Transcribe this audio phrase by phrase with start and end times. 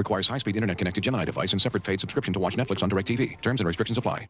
[0.00, 3.38] Requires high-speed internet-connected Gemini device and separate paid subscription to watch Netflix on DirecTV.
[3.42, 4.28] Terms and restrictions apply.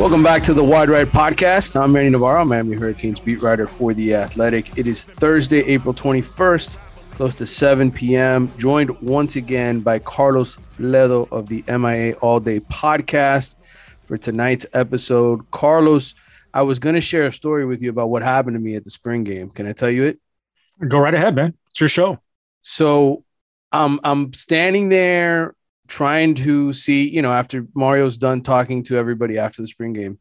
[0.00, 1.80] Welcome back to the Wide Right Podcast.
[1.80, 4.76] I'm Manny Navarro, Miami Hurricanes beat writer for The Athletic.
[4.76, 6.76] It is Thursday, April 21st,
[7.14, 8.50] close to 7 p.m.
[8.58, 13.54] Joined once again by Carlos Ledo of the MIA All Day Podcast
[14.02, 15.48] for tonight's episode.
[15.52, 16.14] Carlos,
[16.52, 18.82] I was going to share a story with you about what happened to me at
[18.82, 19.50] the spring game.
[19.50, 20.18] Can I tell you it?
[20.88, 21.54] Go right ahead, man.
[21.70, 22.18] It's your show.
[22.62, 23.24] So
[23.70, 25.54] um, I'm standing there
[25.86, 30.18] trying to see, you know, after Mario's done talking to everybody after the spring game.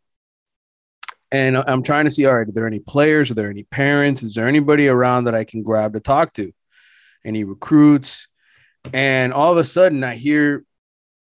[1.31, 3.31] And I'm trying to see, all right, are there any players?
[3.31, 4.21] Are there any parents?
[4.21, 6.53] Is there anybody around that I can grab to talk to?
[7.25, 8.27] Any recruits?
[8.91, 10.65] And all of a sudden, I hear,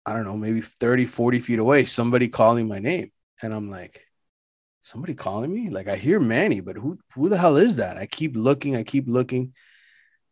[0.07, 3.11] I don't know, maybe 30, 40 feet away, somebody calling my name.
[3.43, 4.07] And I'm like,
[4.81, 5.69] somebody calling me?
[5.69, 7.97] Like, I hear Manny, but who, who the hell is that?
[7.97, 9.55] I keep looking, I keep looking.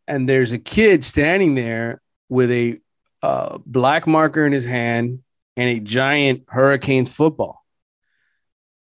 [0.07, 2.79] And there's a kid standing there with a
[3.21, 5.23] uh, black marker in his hand
[5.57, 7.58] and a giant Hurricanes football.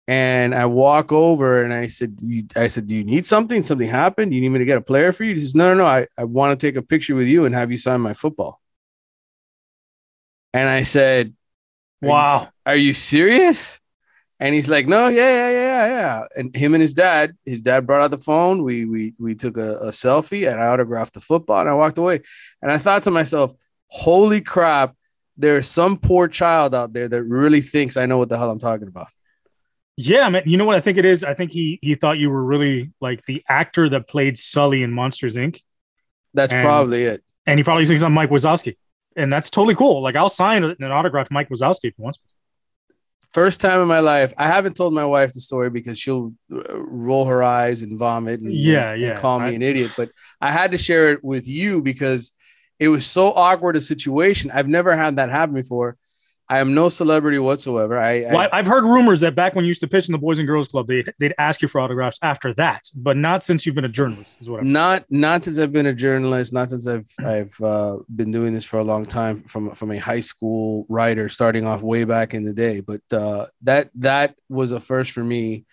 [0.07, 3.61] And I walk over and I said, you, I said, do you need something?
[3.61, 4.31] Something happened?
[4.31, 5.33] Do you need me to get a player for you?
[5.33, 5.85] He says, no, no, no.
[5.85, 8.61] I, I want to take a picture with you and have you sign my football.
[10.53, 11.33] And I said,
[12.03, 12.41] are Wow.
[12.41, 13.81] You, are you serious?
[14.39, 16.23] And he's like, no, yeah, yeah, yeah, yeah.
[16.35, 18.63] And him and his dad, his dad brought out the phone.
[18.63, 21.97] We we we took a, a selfie and I autographed the football and I walked
[21.97, 22.21] away.
[22.61, 23.53] And I thought to myself,
[23.87, 24.95] holy crap,
[25.37, 28.59] there's some poor child out there that really thinks I know what the hell I'm
[28.59, 29.07] talking about.
[29.97, 30.43] Yeah, man.
[30.45, 31.23] You know what I think it is?
[31.23, 34.91] I think he he thought you were really like the actor that played Sully in
[34.93, 35.61] Monsters Inc.
[36.33, 37.23] That's And- probably it.
[37.47, 38.75] And he probably thinks I'm Mike Wazowski.
[39.15, 40.01] And that's totally cool.
[40.03, 42.19] Like I'll sign an autograph to Mike Wazowski if he wants.
[43.31, 46.77] First time in my life, I haven't told my wife the story because she'll uh,
[46.77, 49.17] roll her eyes and vomit and, Yeah, and yeah.
[49.19, 49.91] call me I- an idiot.
[49.97, 52.31] But I had to share it with you because
[52.79, 54.51] it was so awkward a situation.
[54.53, 55.97] I've never had that happen before.
[56.49, 57.97] I am no celebrity whatsoever.
[57.97, 60.17] I, Well, I- I've heard rumors that back when you used to pitch in the
[60.17, 63.65] Boys and Girls Club, they'd, they'd ask you for autographs after that, but not since
[63.65, 66.69] you've been a journalist, is what I'm not not since I've been a journalist, not
[66.69, 70.21] since I've I've uh, been doing this for a long time from from a high
[70.21, 72.79] school writer, starting off way back in the day.
[72.79, 75.65] But uh, that that was a first for me,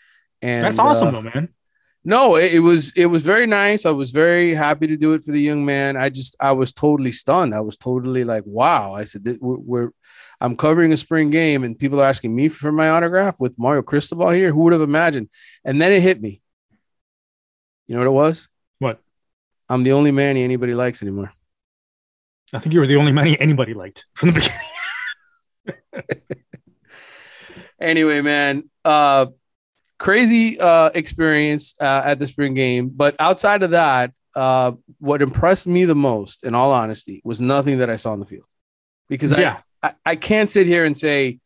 [0.43, 1.49] and That's awesome, uh, though, man.
[2.05, 3.87] no, it, it was it was very nice.
[3.87, 5.97] I was very happy to do it for the young man.
[5.97, 7.55] I just I was totally stunned.
[7.55, 8.93] I was totally like, wow.
[8.93, 9.91] I said we're, we're
[10.45, 13.81] I'm covering a spring game and people are asking me for my autograph with Mario
[13.81, 14.53] Cristobal here.
[14.53, 15.31] Who would have imagined?
[15.65, 16.43] And then it hit me.
[17.87, 18.49] You know what it was?
[18.79, 19.01] What?
[19.71, 21.33] I'm the only Manny anybody likes anymore.
[22.53, 24.51] I think you were the only man anybody liked from the
[25.65, 26.13] beginning.
[27.81, 29.27] anyway, man, uh,
[29.99, 32.91] crazy uh, experience uh, at the spring game.
[32.95, 37.79] But outside of that, uh, what impressed me the most, in all honesty, was nothing
[37.79, 38.47] that I saw on the field.
[39.09, 39.55] Because Yeah.
[39.55, 41.41] I, I, I can't sit here and say,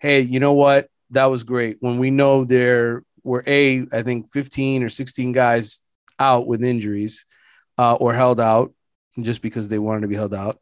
[0.00, 0.88] hey, you know what?
[1.10, 1.76] That was great.
[1.78, 5.80] When we know there were a, I think 15 or 16 guys
[6.18, 7.24] out with injuries
[7.78, 8.72] uh, or held out
[9.20, 10.58] just because they wanted to be held out.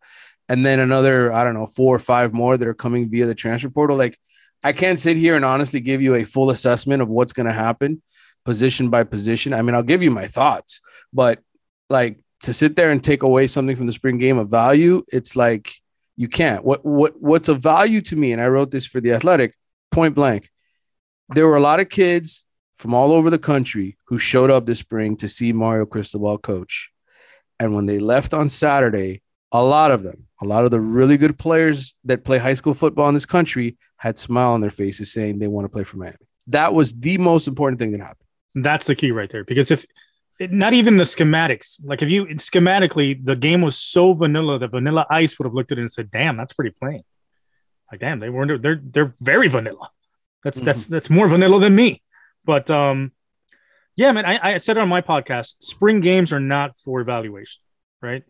[0.51, 3.35] And then another, I don't know, four or five more that are coming via the
[3.35, 3.97] transfer portal.
[3.97, 4.19] Like
[4.63, 7.53] I can't sit here and honestly give you a full assessment of what's going to
[7.53, 8.03] happen
[8.45, 9.55] position by position.
[9.55, 10.83] I mean, I'll give you my thoughts,
[11.15, 11.39] but
[11.89, 15.35] like to sit there and take away something from the spring game of value, it's
[15.35, 15.73] like
[16.17, 16.65] you can't.
[16.65, 19.55] What what what's of value to me, and I wrote this for the Athletic,
[19.91, 20.51] point blank.
[21.31, 22.45] There were a lot of kids
[22.79, 26.91] from all over the country who showed up this spring to see Mario Cristobal coach.
[27.59, 29.23] And when they left on Saturday,
[29.53, 32.75] a lot of them, a lot of the really good players that play high school
[32.75, 35.99] football in this country had smile on their faces saying they want to play for
[35.99, 36.17] Miami.
[36.49, 38.27] That was the most important thing that happened.
[38.55, 39.45] That's the key right there.
[39.45, 39.87] Because if
[40.51, 45.07] not even the schematics, like if you schematically, the game was so vanilla that Vanilla
[45.11, 47.03] Ice would have looked at it and said, "Damn, that's pretty plain."
[47.91, 48.63] Like, damn, they weren't.
[48.63, 49.91] They're they're very vanilla.
[50.45, 52.03] That's that's that's more vanilla than me.
[52.45, 53.13] But um,
[53.97, 55.57] yeah, man, I, I said on my podcast.
[55.61, 57.61] Spring games are not for evaluation,
[58.01, 58.25] right?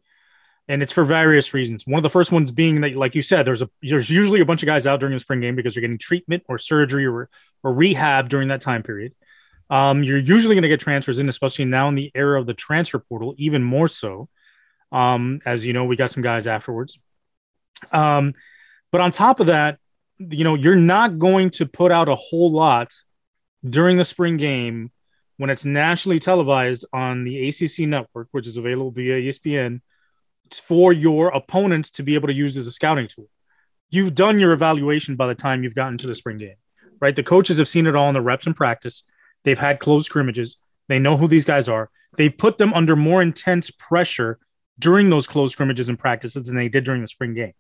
[0.69, 1.87] and it's for various reasons.
[1.87, 4.45] One of the first ones being that, like you said, there's a there's usually a
[4.45, 7.29] bunch of guys out during the spring game because you're getting treatment or surgery or
[7.63, 9.15] or rehab during that time period.
[9.73, 12.53] Um, you're usually going to get transfers in, especially now in the era of the
[12.53, 14.29] transfer portal, even more so.
[14.93, 16.99] Um, as you know, we got some guys afterwards.
[17.91, 18.35] Um,
[18.91, 19.79] but on top of that,
[20.19, 22.93] you know, you're not going to put out a whole lot
[23.67, 24.93] during the spring game
[25.39, 29.81] when it's nationally televised on the ACC network, which is available via ESPN,
[30.45, 33.31] it's for your opponents to be able to use as a scouting tool.
[33.89, 36.57] You've done your evaluation by the time you've gotten to the spring game,
[37.01, 37.17] right?
[37.17, 39.05] The coaches have seen it all in the reps and practice.
[39.45, 40.57] They've had close scrimmages.
[40.89, 41.91] They know who these guys are.
[42.17, 44.39] They've put them under more intense pressure
[44.79, 47.55] during those close scrimmages and practices than they did during the spring game.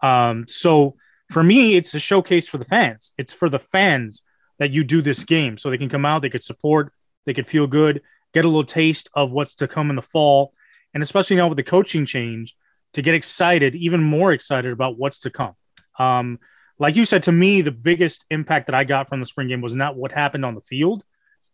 [0.00, 0.96] Um, so
[1.30, 3.12] for me, it's a showcase for the fans.
[3.16, 4.22] It's for the fans
[4.58, 6.92] that you do this game so they can come out, they could support,
[7.26, 8.02] they could feel good,
[8.32, 10.52] get a little taste of what's to come in the fall.
[10.92, 12.56] And especially now with the coaching change,
[12.92, 15.54] to get excited, even more excited about what's to come.
[15.98, 16.38] Um,
[16.78, 19.60] like you said, to me, the biggest impact that I got from the spring game
[19.60, 21.04] was not what happened on the field.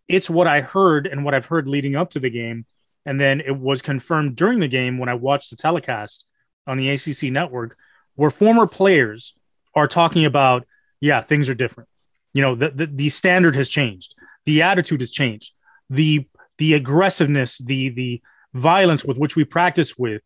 [0.09, 2.67] It's what I heard and what I've heard leading up to the game.
[3.07, 6.27] And then it was confirmed during the game when I watched the telecast
[6.67, 7.77] on the ACC network,
[8.15, 9.35] where former players
[9.75, 10.67] are talking about,
[11.01, 11.89] yeah, things are different.
[12.33, 14.15] You know, the, the, the standard has changed,
[14.45, 15.53] the attitude has changed,
[15.89, 16.27] the
[16.59, 18.23] the aggressiveness, the the
[18.53, 20.23] violence with which we practice with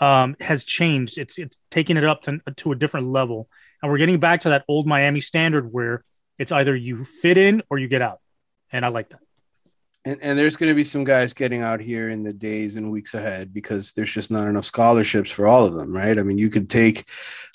[0.00, 1.18] um, has changed.
[1.18, 3.48] It's it's taking it up to, to a different level,
[3.84, 6.02] and we're getting back to that old Miami standard where
[6.38, 8.18] it's either you fit in or you get out,
[8.72, 9.20] and I like that.
[10.06, 12.90] And, and there's going to be some guys getting out here in the days and
[12.90, 16.18] weeks ahead because there's just not enough scholarships for all of them, right?
[16.18, 17.10] I mean, you could take,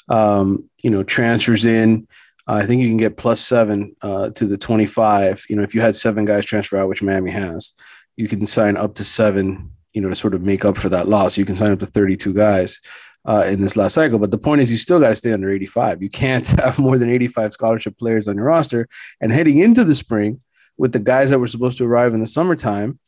[0.08, 2.08] um, you know, transfers in
[2.46, 5.46] I think you can get plus seven uh, to the 25.
[5.50, 7.74] You know, if you had seven guys transfer out, which Miami has,
[8.18, 11.08] you can sign up to seven, you know, to sort of make up for that
[11.08, 11.38] loss.
[11.38, 12.80] You can sign up to 32 guys
[13.26, 14.20] uh, in this last cycle.
[14.20, 16.02] But the point is, you still got to stay under 85.
[16.02, 18.88] You can't have more than 85 scholarship players on your roster.
[19.22, 20.42] And heading into the spring
[20.78, 23.00] with the guys that were supposed to arrive in the summertime,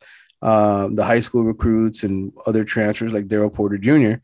[0.42, 4.14] uh, the high school recruits and other transfers like Daryl Porter Jr.,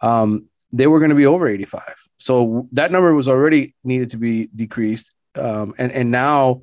[0.00, 1.82] um, they were going to be over 85.
[2.18, 5.14] So that number was already needed to be decreased.
[5.34, 6.62] Um, and, and now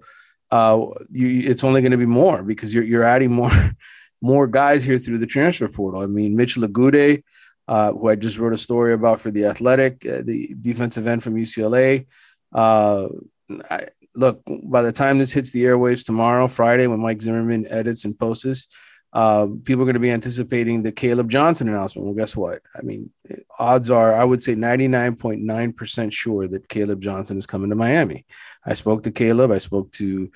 [0.51, 3.51] uh, you, it's only going to be more because you're, you're adding more,
[4.21, 6.01] more guys here through the transfer portal.
[6.01, 7.23] I mean, Mitchell Agude,
[7.67, 11.23] uh, who I just wrote a story about for the athletic, uh, the defensive end
[11.23, 12.05] from UCLA.
[12.53, 13.07] Uh,
[13.69, 18.05] I, look, by the time this hits the airwaves tomorrow, Friday, when Mike Zimmerman edits
[18.05, 18.67] and posts this,
[19.13, 22.05] uh, people are going to be anticipating the Caleb Johnson announcement.
[22.05, 22.61] Well, guess what?
[22.77, 23.09] I mean,
[23.57, 28.25] odds are, I would say 99.9% sure that Caleb Johnson is coming to Miami.
[28.65, 30.31] I spoke to Caleb, I spoke to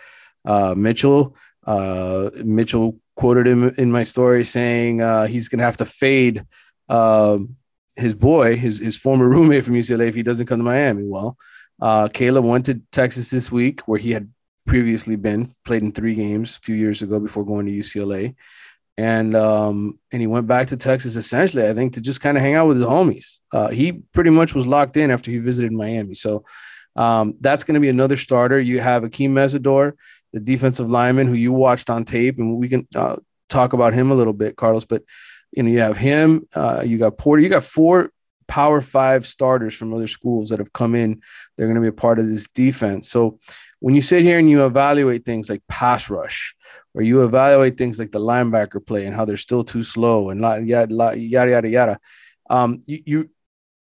[0.46, 1.36] uh, Mitchell.
[1.66, 6.46] Uh, Mitchell quoted him in my story saying he's going to have to fade
[6.90, 7.56] um,
[7.96, 11.04] his boy, his, his former roommate from UCLA, if he doesn't come to Miami.
[11.06, 11.38] Well,
[11.82, 14.30] uh, Caleb went to Texas this week where he had
[14.66, 18.36] previously been, played in three games a few years ago before going to UCLA
[19.00, 22.44] and um, and he went back to Texas essentially, I think, to just kind of
[22.44, 23.38] hang out with his homies.
[23.50, 26.44] Uh, he pretty much was locked in after he visited Miami, so
[26.98, 28.60] um, that's going to be another starter.
[28.60, 29.94] You have Akeem Mesidor,
[30.34, 33.16] the defensive lineman who you watched on tape, and we can uh,
[33.48, 34.84] talk about him a little bit, Carlos.
[34.84, 35.04] But
[35.52, 38.12] you know, you have him, uh, you got Porter, you got four
[38.48, 41.22] Power Five starters from other schools that have come in.
[41.56, 43.10] They're going to be a part of this defense.
[43.10, 43.40] So
[43.80, 46.56] when you sit here and you evaluate things like pass rush
[46.94, 50.42] or you evaluate things like the linebacker play and how they're still too slow and
[50.68, 52.00] yada yada yada.
[52.50, 53.30] Um, you, you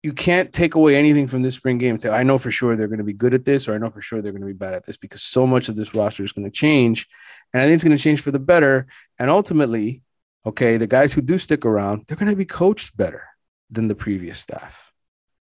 [0.03, 2.75] you can't take away anything from this spring game and say, I know for sure
[2.75, 4.47] they're going to be good at this, or I know for sure they're going to
[4.47, 7.07] be bad at this, because so much of this roster is going to change.
[7.53, 8.87] And I think it's going to change for the better.
[9.17, 10.01] And ultimately,
[10.45, 13.25] okay, the guys who do stick around, they're going to be coached better
[13.69, 14.91] than the previous staff.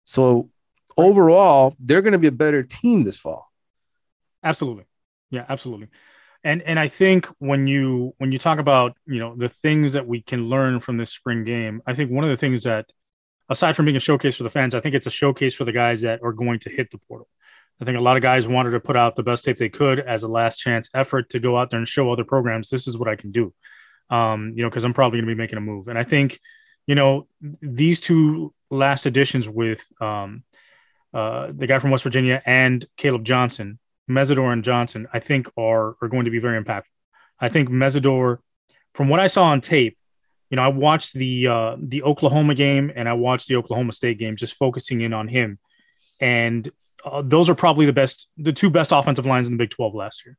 [0.03, 0.49] So
[0.97, 3.51] overall, they're going to be a better team this fall.
[4.43, 4.85] Absolutely.
[5.29, 5.89] Yeah, absolutely
[6.43, 10.07] and and I think when you when you talk about you know the things that
[10.07, 12.91] we can learn from this spring game, I think one of the things that
[13.49, 15.71] aside from being a showcase for the fans, I think it's a showcase for the
[15.71, 17.27] guys that are going to hit the portal.
[17.79, 19.99] I think a lot of guys wanted to put out the best tape they could
[19.99, 22.97] as a last chance effort to go out there and show other programs this is
[22.97, 23.53] what I can do.
[24.11, 26.39] Um, you know, because I'm probably going to be making a move, and I think
[26.85, 27.27] you know
[27.61, 30.43] these two last additions with um,
[31.13, 33.79] uh, the guy from West Virginia and Caleb Johnson
[34.11, 36.83] Mesidor and Johnson, I think are are going to be very impactful.
[37.39, 38.37] I think Mesidor,
[38.93, 39.97] from what I saw on tape,
[40.49, 44.19] you know, I watched the uh, the Oklahoma game and I watched the Oklahoma State
[44.19, 45.59] game, just focusing in on him,
[46.19, 46.69] and
[47.05, 49.95] uh, those are probably the best, the two best offensive lines in the Big Twelve
[49.95, 50.37] last year.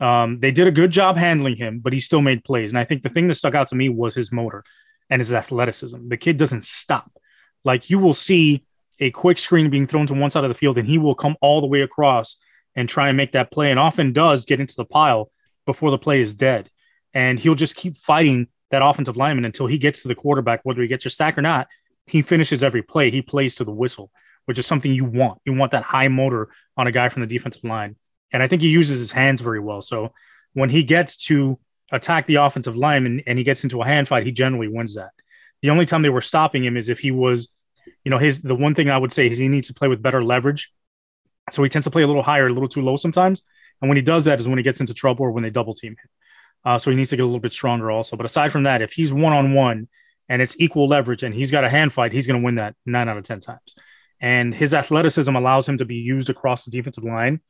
[0.00, 2.70] Um, they did a good job handling him, but he still made plays.
[2.70, 4.64] And I think the thing that stuck out to me was his motor.
[5.10, 6.08] and his athleticism.
[6.08, 7.10] The kid doesn't stop.
[7.64, 8.64] Like you will see
[8.98, 11.36] a quick screen being thrown to one side of the field, and he will come
[11.40, 12.36] all the way across
[12.74, 15.30] and try and make that play, and often does get into the pile
[15.66, 16.70] before the play is dead.
[17.14, 20.82] And he'll just keep fighting that offensive lineman until he gets to the quarterback, whether
[20.82, 21.68] he gets your sack or not.
[22.06, 23.10] He finishes every play.
[23.10, 24.10] He plays to the whistle,
[24.44, 25.40] which is something you want.
[25.44, 27.96] You want that high motor on a guy from the defensive line.
[28.32, 29.80] And I think he uses his hands very well.
[29.80, 30.12] So
[30.52, 31.58] when he gets to
[31.90, 34.94] attack the offensive line and, and he gets into a hand fight, he generally wins
[34.96, 35.10] that.
[35.62, 37.48] The only time they were stopping him is if he was,
[38.04, 40.02] you know, his the one thing I would say is he needs to play with
[40.02, 40.70] better leverage.
[41.50, 43.42] So he tends to play a little higher, a little too low sometimes.
[43.80, 45.74] And when he does that is when he gets into trouble or when they double
[45.74, 46.10] team him.
[46.64, 48.16] Uh, so he needs to get a little bit stronger also.
[48.16, 49.88] But aside from that, if he's one on one
[50.28, 52.74] and it's equal leverage and he's got a hand fight, he's going to win that
[52.84, 53.74] nine out of 10 times.
[54.20, 57.40] And his athleticism allows him to be used across the defensive line.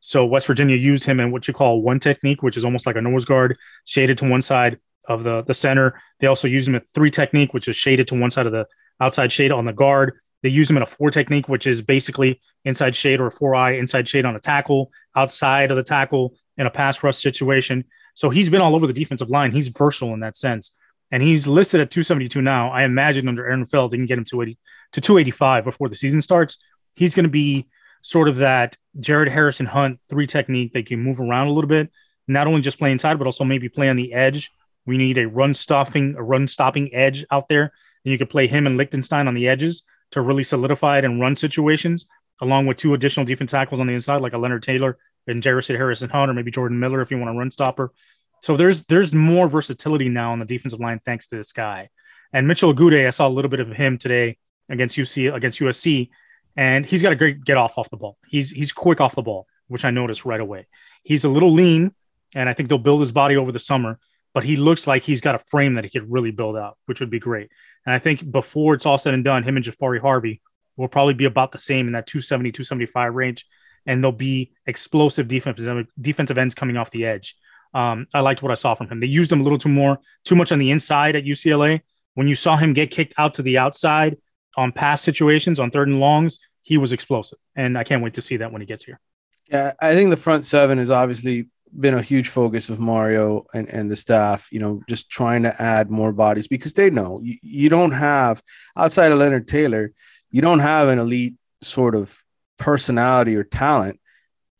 [0.00, 2.96] So West Virginia used him in what you call one technique, which is almost like
[2.96, 4.78] a nose guard shaded to one side
[5.08, 6.00] of the, the center.
[6.20, 8.66] They also use him at three technique, which is shaded to one side of the
[9.00, 10.18] outside shade on the guard.
[10.42, 13.54] They use him in a four technique, which is basically inside shade or a four
[13.54, 17.84] eye, inside shade on a tackle, outside of the tackle in a pass rush situation.
[18.14, 19.52] So he's been all over the defensive line.
[19.52, 20.76] He's versatile in that sense.
[21.10, 22.70] And he's listed at 272 now.
[22.70, 24.58] I imagine under Aaron Feld, they can get him to 80
[24.92, 26.58] to 285 before the season starts.
[26.94, 27.68] He's going to be
[28.02, 30.72] sort of that Jared Harrison Hunt three technique.
[30.72, 31.90] that can move around a little bit,
[32.26, 34.50] not only just play inside, but also maybe play on the edge.
[34.86, 37.72] We need a run stopping, a run stopping edge out there.
[38.04, 41.20] And you could play him and Lichtenstein on the edges to really solidify it and
[41.20, 42.06] run situations,
[42.40, 45.66] along with two additional defense tackles on the inside, like a Leonard Taylor and Jared
[45.66, 47.92] Harrison Hunt, or maybe Jordan Miller if you want a run stopper.
[48.40, 51.90] So there's there's more versatility now on the defensive line thanks to this guy.
[52.32, 54.38] And Mitchell Agude, I saw a little bit of him today
[54.68, 56.10] against UC against USC,
[56.58, 58.18] and he's got a great get off off the ball.
[58.26, 60.66] He's he's quick off the ball, which I noticed right away.
[61.04, 61.94] He's a little lean,
[62.34, 64.00] and I think they'll build his body over the summer.
[64.34, 67.00] But he looks like he's got a frame that he could really build out, which
[67.00, 67.48] would be great.
[67.86, 70.42] And I think before it's all said and done, him and Jahfari Harvey
[70.76, 73.46] will probably be about the same in that 270, 275 range.
[73.86, 77.36] And there'll be explosive defensive defensive ends coming off the edge.
[77.72, 78.98] Um, I liked what I saw from him.
[78.98, 81.82] They used him a little too more, too much on the inside at UCLA.
[82.14, 84.16] When you saw him get kicked out to the outside
[84.58, 88.22] on pass situations on third and longs, he was explosive, and I can't wait to
[88.22, 89.00] see that when he gets here.
[89.48, 91.48] Yeah, I think the front seven has obviously
[91.78, 95.62] been a huge focus of Mario and, and the staff, you know, just trying to
[95.62, 98.42] add more bodies because they know you, you don't have
[98.76, 99.92] outside of Leonard Taylor,
[100.30, 102.22] you don't have an elite sort of
[102.58, 104.00] personality or talent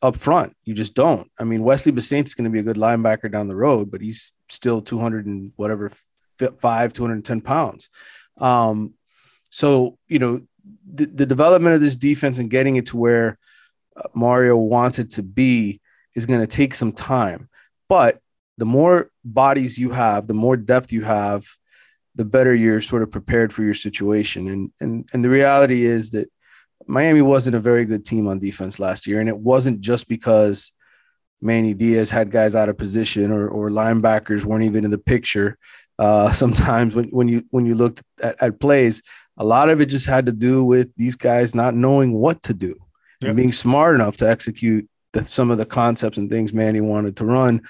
[0.01, 0.55] up front.
[0.65, 1.31] You just don't.
[1.39, 4.01] I mean, Wesley Bissainthe is going to be a good linebacker down the road, but
[4.01, 5.91] he's still 200 and whatever,
[6.59, 7.89] five, 210 pounds.
[8.39, 8.95] Um,
[9.51, 10.43] so, you know,
[10.93, 13.39] the, the development of this defense and getting it to where
[13.97, 15.81] uh, Mario wants it to be
[16.15, 17.49] is going to take some time.
[17.89, 18.21] But
[18.59, 21.47] the more bodies you have, the more depth you have,
[22.15, 24.49] the better you're sort of prepared for your situation.
[24.49, 26.29] And and and the reality is that
[26.87, 30.73] Miami wasn't a very good team on defense last year, and it wasn't just because
[31.41, 35.57] Manny Diaz had guys out of position or, or linebackers weren't even in the picture.
[35.99, 39.03] Uh, sometimes when, when you when you looked at, at, plays,
[39.39, 42.53] a lot of it just had to do with these guys not knowing what to
[42.53, 42.77] do
[43.23, 47.17] and being smart enough to execute the, some of the concepts and things Manny wanted
[47.17, 47.63] to run,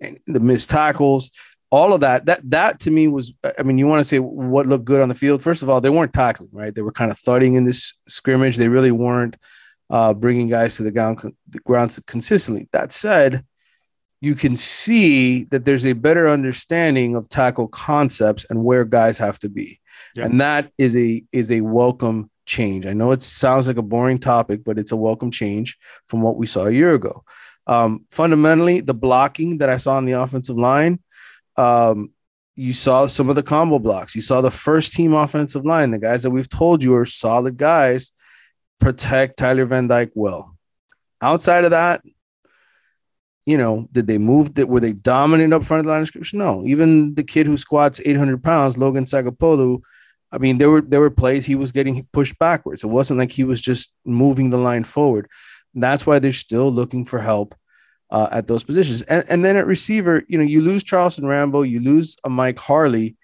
[0.00, 1.30] and the missed tackles
[1.70, 4.66] all of that that that to me was i mean you want to say what
[4.66, 5.42] looked good on the field.
[5.42, 6.74] First of all they weren't tackling right?
[6.74, 8.56] They were kind of thudding in this scrimmage.
[8.56, 9.36] They really weren't
[9.90, 12.68] uh, bringing guys to the ground, the ground consistently.
[12.72, 13.44] That said
[14.20, 19.38] you can see that there's a better understanding of tackle concepts and where guys have
[19.38, 19.80] to be
[20.14, 20.24] yeah.
[20.24, 24.18] and that is a is a welcome change i know it sounds like a boring
[24.18, 27.24] topic but it's a welcome change from what we saw a year ago
[27.68, 31.00] um, fundamentally the blocking that i saw on the offensive line
[31.56, 32.10] um,
[32.56, 34.14] you saw some of the combo blocks.
[34.14, 37.58] You saw the first team offensive line, the guys that we've told you are solid
[37.58, 38.12] guys,
[38.80, 40.56] protect Tyler Van Dyke well.
[41.20, 42.02] Outside of that,
[43.46, 44.68] you know, did they move that?
[44.68, 46.34] Were they dominant up front of the line of scrimmage?
[46.34, 46.64] No.
[46.66, 49.80] Even the kid who squats 800 pounds, Logan Sagapolu,
[50.32, 52.82] I mean, there were there were plays he was getting pushed backwards.
[52.82, 55.28] It wasn't like he was just moving the line forward.
[55.74, 57.54] that's why they're still looking for help
[58.10, 59.02] uh, at those positions.
[59.02, 62.58] And, and then at receiver, you know, you lose Charleston Rambo, you lose a Mike
[62.58, 63.16] Harley.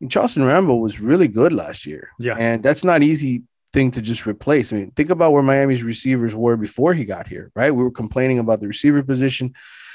[0.00, 2.10] And Charleston Rambo was really good last year.
[2.18, 2.34] Yeah.
[2.38, 3.42] And that's not easy
[3.78, 4.72] thing to just replace.
[4.72, 7.70] I mean, think about where Miami's receivers were before he got here, right?
[7.70, 9.54] We were complaining about the receiver position.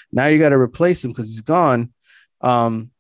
[0.10, 1.92] Now you got to replace him because he's gone.
[2.40, 2.92] Um,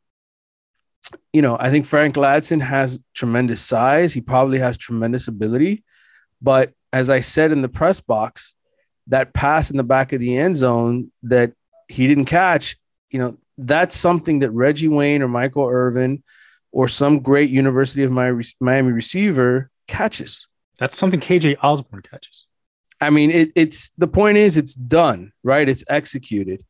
[1.31, 4.13] you know, I think Frank Ladson has tremendous size.
[4.13, 5.85] He probably has tremendous ability.
[6.41, 8.53] But as I said in the press box,
[9.07, 11.53] that pass in the back of the end zone that
[11.87, 12.75] he didn't catch,
[13.09, 16.23] you know, that's something that Reggie Wayne or Michael Irvin
[16.73, 20.47] or some great University of Miami receiver catches.
[20.79, 22.47] That's something KJ Osborn catches.
[22.99, 25.67] I mean, it, it's the point is it's done, right?
[25.67, 26.63] It's executed.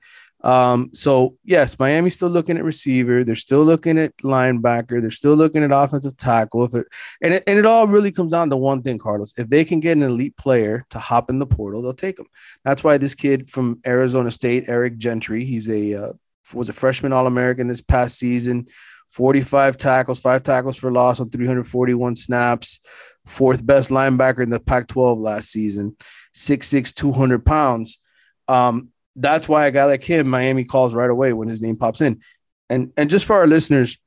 [0.43, 3.23] Um, so yes, Miami's still looking at receiver.
[3.23, 4.99] They're still looking at linebacker.
[4.99, 6.65] They're still looking at offensive tackle.
[6.65, 6.87] If it
[7.21, 9.33] and it, and it all really comes down to one thing, Carlos.
[9.37, 12.27] If they can get an elite player to hop in the portal, they'll take them.
[12.65, 16.13] That's why this kid from Arizona State, Eric Gentry, he's a uh,
[16.53, 18.67] was a freshman All American this past season.
[19.11, 22.79] 45 tackles, five tackles for loss on 341 snaps,
[23.25, 25.95] fourth best linebacker in the Pac 12 last season,
[26.35, 27.99] 6'6, 200 pounds.
[28.47, 32.01] Um, that's why a guy like him, Miami calls right away when his name pops
[32.01, 32.21] in.
[32.69, 33.99] And and just for our listeners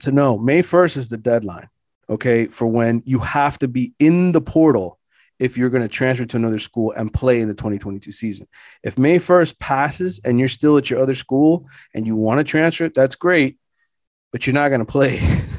[0.00, 1.68] to know, May 1st is the deadline,
[2.08, 4.98] okay, for when you have to be in the portal
[5.40, 8.46] if you're going to transfer to another school and play in the 2022 season.
[8.84, 12.44] If May 1st passes and you're still at your other school and you want to
[12.44, 13.58] transfer, that's great,
[14.32, 15.18] but you're not going to play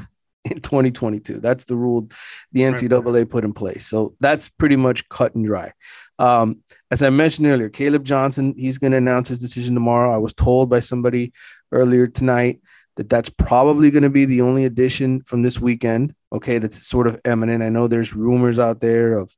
[0.72, 1.40] 2022.
[1.40, 2.08] That's the rule
[2.52, 3.86] the NCAA put in place.
[3.86, 5.72] So that's pretty much cut and dry.
[6.18, 6.60] Um,
[6.90, 10.14] as I mentioned earlier, Caleb Johnson, he's going to announce his decision tomorrow.
[10.14, 11.34] I was told by somebody
[11.72, 12.60] earlier tonight
[12.96, 16.14] that that's probably going to be the only addition from this weekend.
[16.32, 17.62] Okay, that's sort of eminent.
[17.62, 19.36] I know there's rumors out there of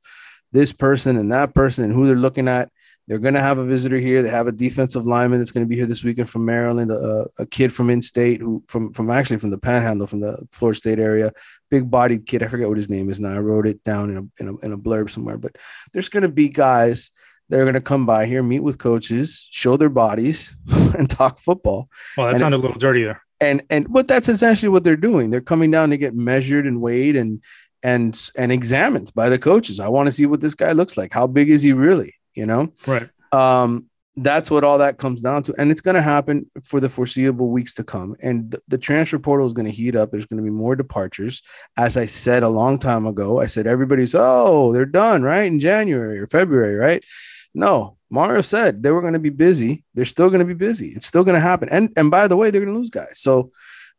[0.53, 2.69] this person and that person and who they're looking at.
[3.07, 4.23] They're going to have a visitor here.
[4.23, 7.27] They have a defensive lineman that's going to be here this weekend from Maryland, a,
[7.37, 10.99] a kid from in-state who from from actually from the Panhandle, from the Florida State
[10.99, 11.31] area,
[11.69, 12.41] big-bodied kid.
[12.41, 13.35] I forget what his name is now.
[13.35, 15.37] I wrote it down in a in a, in a blurb somewhere.
[15.37, 15.57] But
[15.93, 17.11] there's going to be guys
[17.49, 20.55] that are going to come by here, meet with coaches, show their bodies,
[20.97, 21.89] and talk football.
[22.17, 23.21] Well, that and sounded a little dirty there.
[23.39, 25.29] And and but that's essentially what they're doing.
[25.29, 27.43] They're coming down to get measured and weighed and
[27.83, 29.79] and and examined by the coaches.
[29.79, 31.13] I want to see what this guy looks like.
[31.13, 32.15] How big is he really?
[32.35, 33.09] You know, right?
[33.31, 36.89] Um, that's what all that comes down to, and it's going to happen for the
[36.89, 38.15] foreseeable weeks to come.
[38.21, 40.11] And the, the transfer portal is going to heat up.
[40.11, 41.41] There's going to be more departures.
[41.75, 45.59] As I said a long time ago, I said everybody's oh they're done right in
[45.59, 47.05] January or February, right?
[47.53, 49.83] No, Mario said they were going to be busy.
[49.93, 50.89] They're still going to be busy.
[50.89, 51.69] It's still going to happen.
[51.69, 53.19] And and by the way, they're going to lose guys.
[53.19, 53.49] So,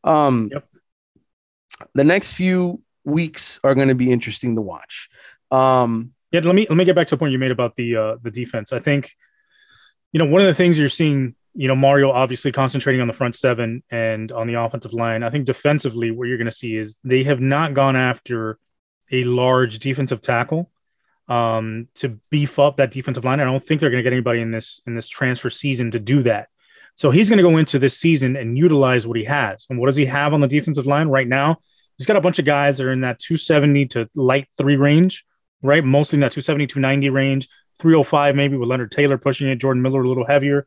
[0.05, 0.67] um, yep.
[1.95, 5.09] the next few weeks are going to be interesting to watch.
[5.51, 7.97] Um, yeah, let me let me get back to the point you made about the
[7.97, 8.73] uh, the defense.
[8.73, 9.13] I think,
[10.13, 13.15] you know, one of the things you're seeing, you know, Mario obviously concentrating on the
[13.15, 15.23] front seven and on the offensive line.
[15.23, 18.59] I think defensively, what you're going to see is they have not gone after
[19.11, 20.71] a large defensive tackle
[21.29, 23.41] um, to beef up that defensive line.
[23.41, 25.99] I don't think they're going to get anybody in this in this transfer season to
[25.99, 26.49] do that.
[26.97, 29.67] So he's going to go into this season and utilize what he has.
[29.69, 31.59] And what does he have on the defensive line right now?
[31.99, 35.25] He's got a bunch of guys that are in that 270 to light three range,
[35.63, 35.85] right?
[35.85, 40.03] Mostly in that 270, 290 range, 305 maybe with Leonard Taylor pushing it, Jordan Miller
[40.03, 40.67] a little heavier.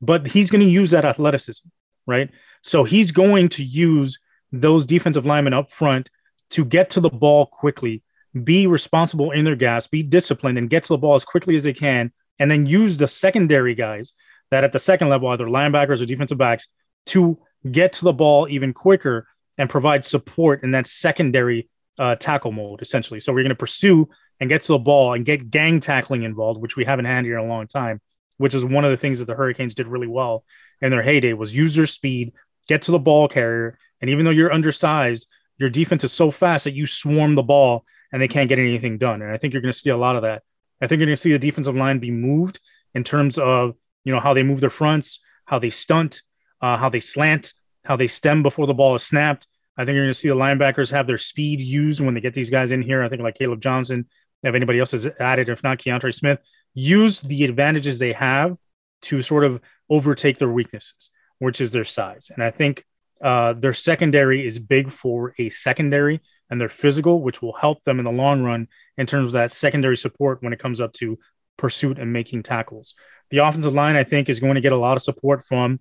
[0.00, 1.68] But he's going to use that athleticism,
[2.06, 2.30] right?
[2.62, 4.18] So he's going to use
[4.52, 6.10] those defensive linemen up front
[6.50, 8.02] to get to the ball quickly
[8.44, 11.64] be responsible in their gas, be disciplined, and get to the ball as quickly as
[11.64, 14.14] they can, and then use the secondary guys
[14.50, 16.68] that at the second level, either linebackers or defensive backs,
[17.06, 17.38] to
[17.70, 19.26] get to the ball even quicker
[19.58, 23.20] and provide support in that secondary uh, tackle mode, essentially.
[23.20, 24.08] So we're going to pursue
[24.40, 27.38] and get to the ball and get gang tackling involved, which we haven't had here
[27.38, 28.00] in a long time,
[28.38, 30.44] which is one of the things that the Hurricanes did really well
[30.80, 32.32] in their heyday was use their speed,
[32.66, 36.64] get to the ball carrier, and even though you're undersized, your defense is so fast
[36.64, 39.20] that you swarm the ball and they can't get anything done.
[39.22, 40.42] And I think you're going to see a lot of that.
[40.80, 42.60] I think you're going to see the defensive line be moved
[42.94, 43.74] in terms of
[44.04, 46.22] you know how they move their fronts, how they stunt,
[46.62, 47.52] uh, how they slant,
[47.84, 49.46] how they stem before the ball is snapped.
[49.76, 52.34] I think you're going to see the linebackers have their speed used when they get
[52.34, 53.02] these guys in here.
[53.02, 54.06] I think like Caleb Johnson,
[54.42, 56.38] if anybody else has added, if not Keontre Smith,
[56.74, 58.56] use the advantages they have
[59.02, 62.30] to sort of overtake their weaknesses, which is their size.
[62.32, 62.84] And I think
[63.22, 67.98] uh, their secondary is big for a secondary and they're physical, which will help them
[67.98, 71.18] in the long run in terms of that secondary support when it comes up to
[71.56, 72.94] pursuit and making tackles.
[73.30, 75.80] The offensive line, I think, is going to get a lot of support from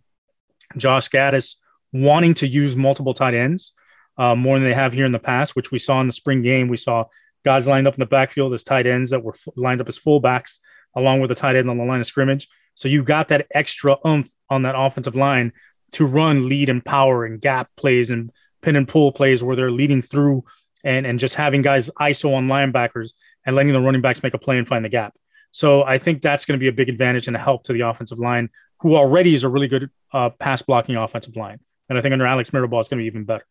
[0.78, 1.56] Josh Gattis
[1.92, 3.74] wanting to use multiple tight ends
[4.18, 6.44] uh, more than they have here in the past, which we saw in the spring
[6.44, 6.68] game.
[6.68, 7.06] We saw
[7.46, 9.98] guys lined up in the backfield as tight ends that were f- lined up as
[9.98, 10.60] fullbacks,
[10.96, 12.48] along with a tight end on the line of scrimmage.
[12.76, 15.54] So you got that extra oomph on that offensive line
[15.92, 19.72] to run, lead, and power and gap plays and pin and pull plays where they're
[19.72, 20.44] leading through
[20.84, 23.14] and and just having guys ISO on linebackers
[23.46, 25.14] and letting the running backs make a play and find the gap.
[25.52, 27.82] So I think that's going to be a big advantage and a help to the
[27.82, 28.50] offensive line,
[28.82, 31.60] who already is a really good uh, pass blocking offensive line.
[31.90, 33.46] And I think under Alex Mirabal, it's going to be even better.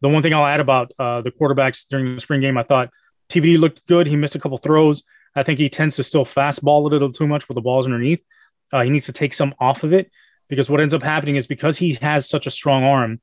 [0.00, 2.90] The one thing I'll add about uh, the quarterbacks during the spring game, I thought
[3.28, 4.06] TVD looked good.
[4.06, 5.02] He missed a couple throws.
[5.34, 8.24] I think he tends to still fastball a little too much with the balls underneath.
[8.72, 10.10] Uh, he needs to take some off of it
[10.48, 13.20] because what ends up happening is because he has such a strong arm,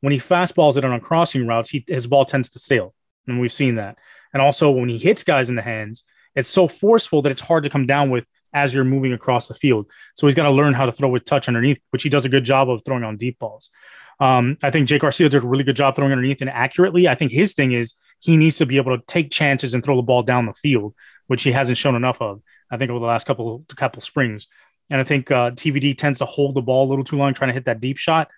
[0.00, 2.94] when he fastballs it on crossing routes, he, his ball tends to sail.
[3.26, 3.98] And we've seen that.
[4.32, 7.64] And also when he hits guys in the hands, it's so forceful that it's hard
[7.64, 9.86] to come down with as you're moving across the field.
[10.14, 12.28] So he's got to learn how to throw with touch underneath, which he does a
[12.28, 13.70] good job of throwing on deep balls.
[14.20, 17.08] Um, I think Jake Garcia did a really good job throwing underneath and accurately.
[17.08, 19.96] I think his thing is he needs to be able to take chances and throw
[19.96, 20.94] the ball down the field,
[21.28, 22.42] which he hasn't shown enough of.
[22.70, 24.46] I think over the last couple couple springs,
[24.90, 27.48] and I think uh, TVD tends to hold the ball a little too long trying
[27.48, 28.28] to hit that deep shot.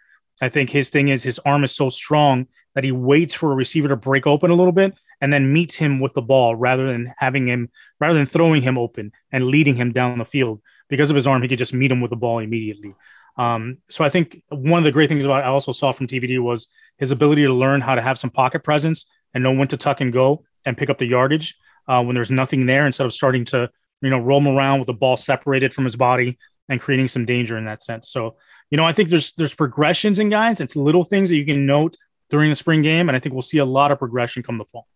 [0.41, 3.55] I think his thing is his arm is so strong that he waits for a
[3.55, 6.87] receiver to break open a little bit and then meets him with the ball rather
[6.87, 11.11] than having him rather than throwing him open and leading him down the field because
[11.11, 12.95] of his arm he could just meet him with the ball immediately
[13.37, 16.41] um, so i think one of the great things about i also saw from tvd
[16.41, 19.77] was his ability to learn how to have some pocket presence and know when to
[19.77, 21.57] tuck and go and pick up the yardage
[21.89, 23.71] uh, when there's nothing there instead of starting to
[24.03, 26.39] you know roam around with the ball separated from his body
[26.69, 28.09] and creating some danger in that sense.
[28.09, 28.37] So
[28.71, 30.61] you know i think there's there's progressions in guys.
[30.61, 31.97] It's little things that you can note
[32.29, 34.65] during the spring game and i think we'll see a lot of progression come the
[34.65, 34.87] fall.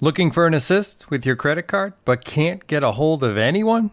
[0.00, 3.92] Looking for an assist with your credit card, but can't get a hold of anyone?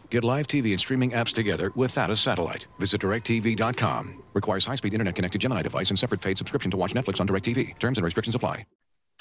[0.11, 2.67] Get live TV and streaming apps together without a satellite.
[2.79, 4.21] Visit DirecTV.com.
[4.33, 7.79] Requires high-speed internet-connected Gemini device and separate paid subscription to watch Netflix on DirecTV.
[7.79, 8.65] Terms and restrictions apply.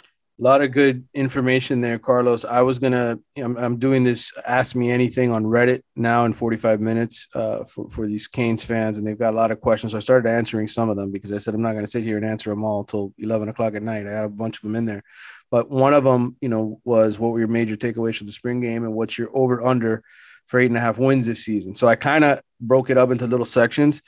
[0.00, 2.44] A lot of good information there, Carlos.
[2.44, 6.80] I was gonna, I'm, I'm doing this Ask Me Anything on Reddit now in 45
[6.80, 9.92] minutes uh, for for these Canes fans, and they've got a lot of questions.
[9.92, 12.16] So I started answering some of them because I said I'm not gonna sit here
[12.16, 14.06] and answer them all till 11 o'clock at night.
[14.06, 15.02] I had a bunch of them in there,
[15.50, 18.60] but one of them, you know, was what were your major takeaways from the spring
[18.60, 20.02] game, and what's your over under
[20.50, 21.74] for eight and a half wins this season.
[21.74, 24.02] So I kind of broke it up into little sections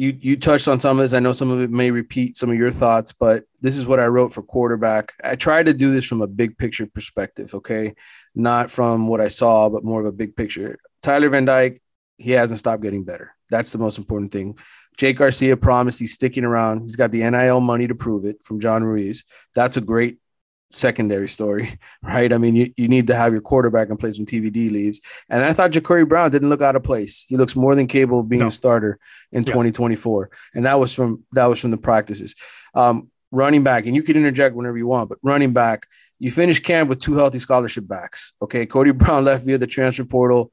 [0.00, 1.12] you you touched on some of this.
[1.12, 4.00] I know some of it may repeat some of your thoughts, but this is what
[4.00, 5.12] I wrote for quarterback.
[5.22, 7.92] I tried to do this from a big picture perspective, okay,
[8.34, 10.78] not from what I saw, but more of a big picture.
[11.02, 11.82] Tyler Van Dyke,
[12.16, 13.36] he hasn't stopped getting better.
[13.50, 14.56] That's the most important thing.
[14.96, 16.80] Jake Garcia promised he's sticking around.
[16.80, 19.26] He's got the NIL money to prove it from John Ruiz.
[19.54, 20.16] That's a great
[20.70, 22.32] secondary story, right?
[22.32, 25.00] I mean, you, you need to have your quarterback in place when TVD leaves.
[25.28, 27.26] And I thought Jacurri Brown didn't look out of place.
[27.28, 28.46] He looks more than capable of being No.
[28.46, 28.98] a starter
[29.32, 29.52] in Yeah.
[29.52, 30.30] 2024.
[30.54, 32.34] And that was from that was from the practices.
[32.74, 35.86] Um, running back, and you can interject whenever you want, but running back,
[36.18, 38.32] you finished camp with two healthy scholarship backs.
[38.42, 38.66] Okay.
[38.66, 40.52] Cody Brown left via the transfer portal.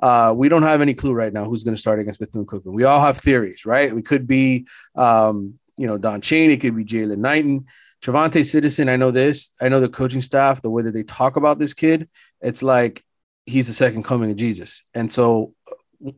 [0.00, 2.72] Uh, we don't have any clue right now who's going to start against Bethune Cookman.
[2.72, 3.92] We all have theories, right?
[3.92, 7.66] We could be, um, you know, Don Chaney, it could be Jaylan Knighton.
[8.02, 9.50] TreVonte' Citizen, I know this.
[9.60, 12.08] I know the coaching staff, the way that they talk about this kid,
[12.40, 13.02] it's like
[13.46, 14.82] he's the second coming of Jesus.
[14.94, 15.54] And so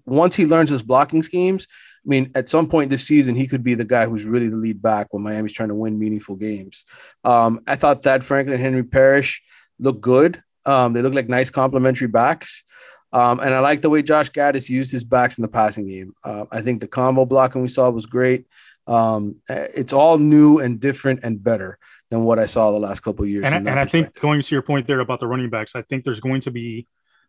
[0.05, 1.67] once he learns his blocking schemes,
[2.05, 4.57] I mean, at some point this season, he could be the guy who's really the
[4.57, 6.85] lead back when Miami's trying to win meaningful games.
[7.25, 9.43] Um, I thought Thad Franklin and Henry Parrish
[9.79, 10.43] looked good.
[10.65, 12.63] Um, they look like nice complementary backs.
[13.13, 16.15] Um, and I like the way Josh Gattis used his backs in the passing game.
[16.23, 18.47] Uh, I think the combo blocking we saw was great.
[18.87, 21.79] Um, it's all new and different and better
[22.11, 23.45] than what I saw the last couple of years.
[23.47, 25.83] and, I, and I think going to your point there about the running backs, I
[25.83, 26.87] think there's going to be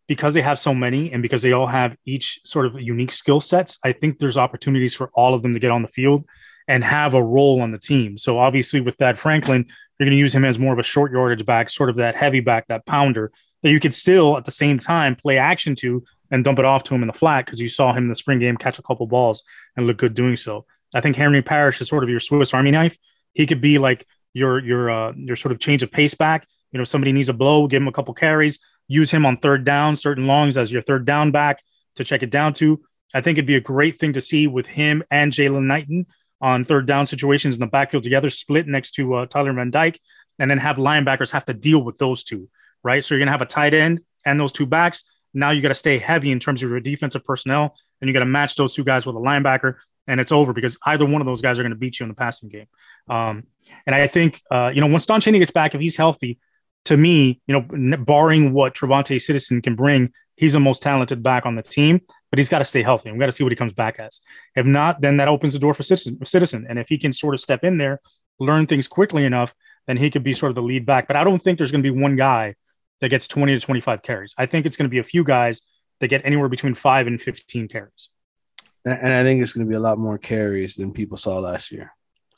[0.08, 3.40] because they have so many and because they all have each sort of unique skill
[3.40, 3.78] sets.
[3.84, 6.26] I think there's opportunities for all of them to get on the field
[6.68, 8.18] and have a role on the team.
[8.18, 9.66] So obviously, with Thad Franklin,
[10.00, 12.16] you're going to use him as more of a short yardage back, sort of that
[12.16, 13.32] heavy back, that pounder
[13.64, 16.84] that you could still at the same time play action to and dump it off
[16.84, 18.84] to him in the flat because you saw him in the spring game catch a
[18.84, 19.44] couple balls
[19.76, 20.66] and look good doing so.
[20.94, 22.98] I think Henry Parrish is sort of your Swiss Army knife.
[23.34, 26.48] He could be like your your uh, your sort of change of pace back.
[26.72, 29.38] You know, if somebody needs a blow, give him a couple carries, use him on
[29.38, 31.62] third down, certain longs as your third down back
[31.96, 32.82] to check it down to.
[33.14, 36.06] I think it'd be a great thing to see with him and Jaylan Knighton
[36.40, 40.00] on third down situations in the backfield together, split next to uh, Tyler Van Dyke,
[40.40, 42.50] and then have linebackers have to deal with those two,
[42.84, 43.04] right?
[43.04, 45.04] So you're gonna have a tight end and those two backs.
[45.34, 48.20] Now you got to stay heavy in terms of your defensive personnel, and you got
[48.20, 49.76] to match those two guys with a linebacker,
[50.08, 52.10] and it's over because either one of those guys are going to beat you in
[52.10, 52.68] the passing game.
[53.10, 53.44] Um,
[53.86, 56.40] and I think, uh, you know, once Don Chaney gets back, if he's healthy,
[56.86, 61.46] to me, you know, barring what TreVonte' Citizen can bring, he's the most talented back
[61.46, 62.02] on the team.
[62.32, 63.10] but he's got to stay healthy.
[63.10, 64.22] And we got to see what he comes back as.
[64.56, 66.66] If not, then that opens the door for citizen, citizen.
[66.68, 68.00] And if he can sort of step in there,
[68.40, 69.54] learn things quickly enough,
[69.86, 71.08] then he could be sort of the lead back.
[71.08, 72.56] But I don't think there's going to be one guy
[73.02, 74.34] that gets 20 to 25 carries.
[74.38, 75.62] I think it's going to be a few guys
[76.00, 78.10] that get anywhere between five and 15 carries.
[78.86, 81.72] And I think it's going to be a lot more carries than people saw last
[81.72, 81.94] year.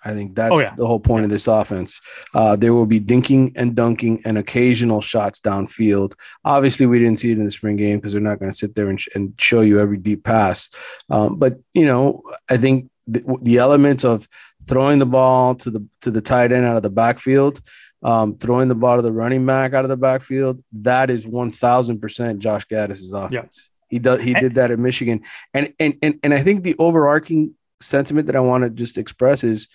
[0.05, 0.73] I think that's Oh, yeah.
[0.75, 2.01] the whole point of this offense.
[2.33, 6.13] Uh, there will be dinking and dunking and occasional shots downfield.
[6.43, 8.75] Obviously, we didn't see it in the spring game because they're not going to sit
[8.75, 10.69] there and, sh- and show you every deep pass.
[11.09, 14.27] Um, but you know, I think the, the elements of
[14.67, 17.61] throwing the ball to the to the tight end out of the backfield,
[18.01, 21.49] um, throwing the ball to the running back out of the backfield, that is one
[21.51, 23.69] thousand percent Josh Gattis's offense.
[23.93, 24.21] He does.
[24.21, 24.39] He eh.
[24.39, 25.21] did that at Michigan,
[25.53, 29.43] and and and and I think the overarching sentiment that I want to just express
[29.43, 29.67] is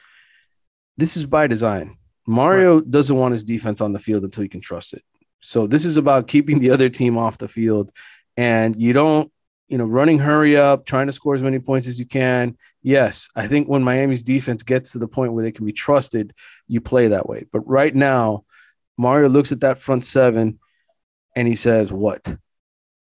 [0.96, 1.98] this is by design.
[2.26, 5.04] Mario doesn't want his defense on the field until he can trust it.
[5.38, 7.92] So this is about keeping the other team off the field,
[8.36, 9.30] and you don't,
[9.68, 12.56] you know, running hurry up, trying to score as many points as you can.
[12.82, 16.34] Yes, I think when Miami's defense gets to the point where they can be trusted,
[16.66, 17.46] you play that way.
[17.52, 18.46] But right now,
[18.96, 20.58] Mario looks at that front seven,
[21.36, 22.36] and he says, "What?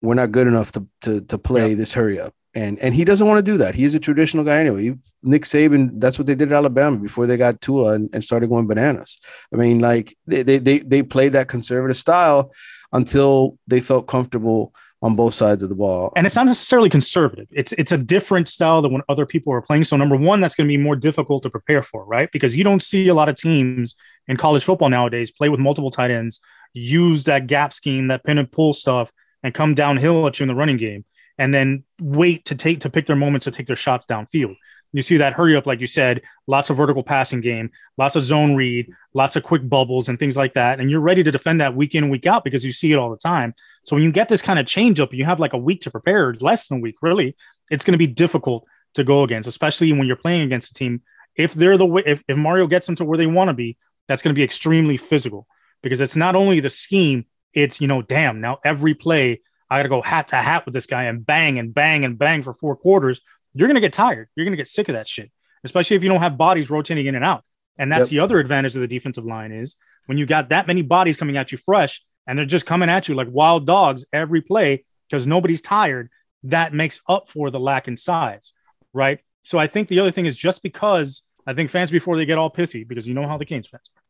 [0.02, 3.26] We're not good enough to to to play this hurry up." And and he doesn't
[3.26, 3.74] want to do that.
[3.74, 4.94] He's a traditional guy anyway.
[5.22, 8.48] Nick Saban, that's what they did at Alabama before they got Tua and, and started
[8.48, 9.20] going bananas.
[9.52, 12.52] I mean, like they, they they they played that conservative style
[12.92, 16.12] until they felt comfortable on both sides of the ball.
[16.16, 17.46] and it's not necessarily conservative.
[17.50, 19.84] It's it's a different style than when other people are playing.
[19.84, 22.30] So number one, that's going to be more difficult to prepare for, right?
[22.32, 23.94] Because you don't see a lot of teams
[24.28, 26.40] in college football nowadays play with multiple tight ends,
[26.72, 30.48] use that gap scheme, that pin and pull stuff, and come downhill at you in
[30.48, 31.04] the running game,
[31.38, 34.56] and then wait to take to pick their moments to take their shots downfield.
[34.92, 38.24] You see that hurry up, like you said, lots of vertical passing game, lots of
[38.24, 40.80] zone read, lots of quick bubbles and things like that.
[40.80, 43.10] And you're ready to defend that week in, week out because you see it all
[43.10, 43.54] the time.
[43.84, 45.90] So when you get this kind of change up, you have like a week to
[45.90, 47.36] prepare, less than a week, really.
[47.70, 51.02] It's going to be difficult to go against, especially when you're playing against a team.
[51.34, 53.76] If they're the way, if, if Mario gets them to where they want to be,
[54.08, 55.46] that's going to be extremely physical
[55.82, 59.82] because it's not only the scheme, it's, you know, damn, now every play, I got
[59.84, 62.54] to go hat to hat with this guy and bang and bang and bang for
[62.54, 63.20] four quarters.
[63.54, 64.28] You're going to get tired.
[64.36, 65.32] You're going to get sick of that shit,
[65.64, 67.42] especially if you don't have bodies rotating in and out.
[67.78, 68.10] And that's Yep.
[68.10, 71.36] the other advantage of the defensive line is when you got that many bodies coming
[71.36, 75.26] at you fresh and they're just coming at you like wild dogs every play because
[75.26, 76.10] nobody's tired,
[76.44, 78.52] that makes up for the lack in size,
[78.92, 79.20] right?
[79.42, 82.38] So I think the other thing is just because I think fans before they get
[82.38, 84.02] all pissy because you know how the Canes fans are.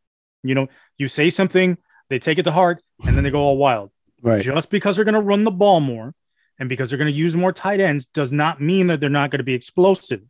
[0.43, 1.77] You know, you say something,
[2.09, 3.91] they take it to heart, and then they go all wild.
[4.23, 4.43] right.
[4.43, 6.15] Just because they're going to run the ball more
[6.59, 9.31] and because they're going to use more tight ends does not mean that they're not
[9.31, 10.23] going to be explosive,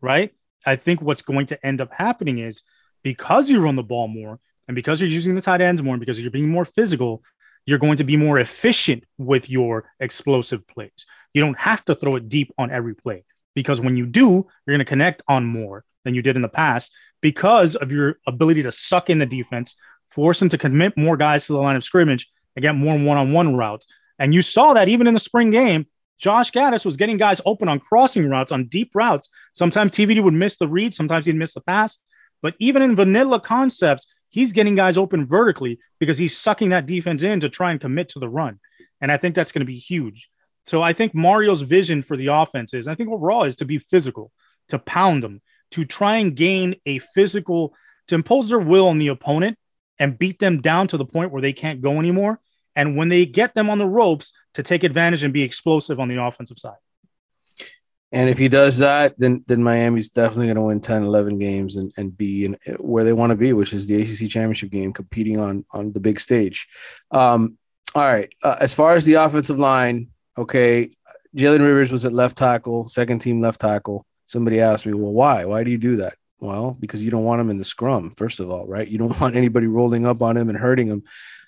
[0.00, 0.34] right?
[0.66, 2.62] I think what's going to end up happening is
[3.02, 4.38] because you run the ball more
[4.68, 7.22] and because you're using the tight ends more and because you're being more physical,
[7.64, 11.06] you're going to be more efficient with your explosive plays.
[11.32, 14.28] You don't have to throw it deep on every play because when you do,
[14.66, 18.18] you're going to connect on more than you did in the past because of your
[18.26, 19.76] ability to suck in the defense,
[20.10, 23.56] force them to commit more guys to the line of scrimmage and get more one-on-one
[23.56, 23.86] routes.
[24.18, 25.86] And you saw that even in the spring game,
[26.18, 29.30] Josh Gattis was getting guys open on crossing routes, on deep routes.
[29.54, 31.98] Sometimes TVD would miss the read, sometimes he'd miss the pass.
[32.42, 37.22] But even in vanilla concepts, he's getting guys open vertically because he's sucking that defense
[37.22, 38.60] in to try and commit to the run.
[39.00, 40.28] And I think that's going to be huge.
[40.66, 43.78] So I think Mario's vision for the offense is, I think overall, is to be
[43.78, 44.30] physical,
[44.68, 47.74] to pound them, to try and gain a physical,
[48.08, 49.58] to impose their will on the opponent
[50.00, 52.40] and beat them down to the point where they can't go anymore.
[52.74, 56.08] And when they get them on the ropes, to take advantage and be explosive on
[56.08, 56.78] the offensive side.
[58.12, 61.76] And if he does that, then then Miami's definitely going to win 10, 11 games
[61.76, 64.92] and, and be in where they want to be, which is the ACC championship game,
[64.92, 66.66] competing on on the big stage.
[67.12, 67.56] Um,
[67.94, 68.32] all right.
[68.42, 70.90] Uh, as far as the offensive line, okay,
[71.36, 74.04] Jalen Rivers was at left tackle, second team left tackle.
[74.24, 75.44] Somebody asked me, well, why?
[75.44, 76.14] Why do you do that?
[76.40, 78.88] Well, because you don't want him in the scrum, first of all, right?
[78.88, 81.04] You don't want anybody rolling up on him and hurting him.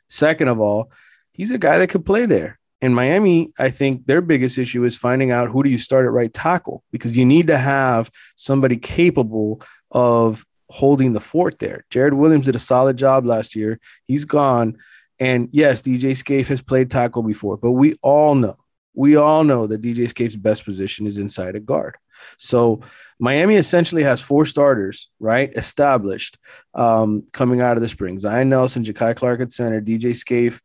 [0.09, 0.93] Second of all,
[1.33, 4.97] he's a guy that could play there in Miami, I think their biggest issue is
[4.99, 8.77] finding out who do you start at right tackle because you need to have somebody
[8.77, 11.85] capable of holding the fort there.
[11.91, 13.79] Jarrid Williams did a solid job last year.
[14.05, 14.79] He's gone.
[15.21, 18.57] And yes, DJ Scaife has played tackle before, but we all know,
[18.95, 21.97] we all know that DJ Scaife's best position is inside a guard.
[22.39, 22.83] So
[23.19, 25.53] Miami essentially has four starters, right?
[25.55, 26.39] Established
[26.75, 28.19] um, coming out of the spring.
[28.19, 30.61] Zion Nelson, Ja'Kai Clark at center, DJ Scaife,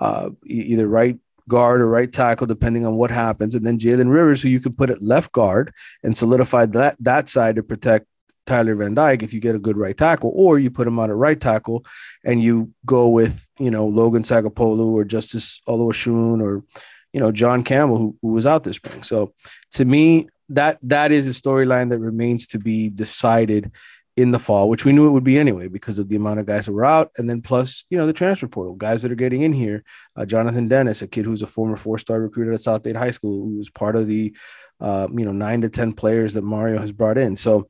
[0.00, 3.54] uh, either right guard or right tackle, depending on what happens.
[3.54, 7.28] And then Jalen Rivers, who you could put at left guard and solidify that that
[7.28, 8.06] side to protect
[8.46, 11.10] Tyler Van Dyke if you get a good right tackle, or you put him on
[11.10, 11.84] a right tackle
[12.24, 16.64] and you go with you know Logan Sagapolu or Justice Oluwaseun or
[17.12, 19.02] you know, John Campbell, who, who was out this spring.
[19.02, 19.32] So
[19.72, 23.70] to me, that that is a storyline that remains to be decided
[24.16, 26.46] in the fall, which we knew it would be anyway because of the amount of
[26.46, 29.16] guys that were out, and then plus you know the transfer portal guys that are
[29.16, 29.84] getting in here.
[30.16, 33.44] Uh, Jonathan Dennis, a kid who's a former four-star recruiter at South Dade High School,
[33.44, 34.34] who was part of the
[34.80, 37.36] uh, you know nine to ten players that Mario has brought in.
[37.36, 37.68] So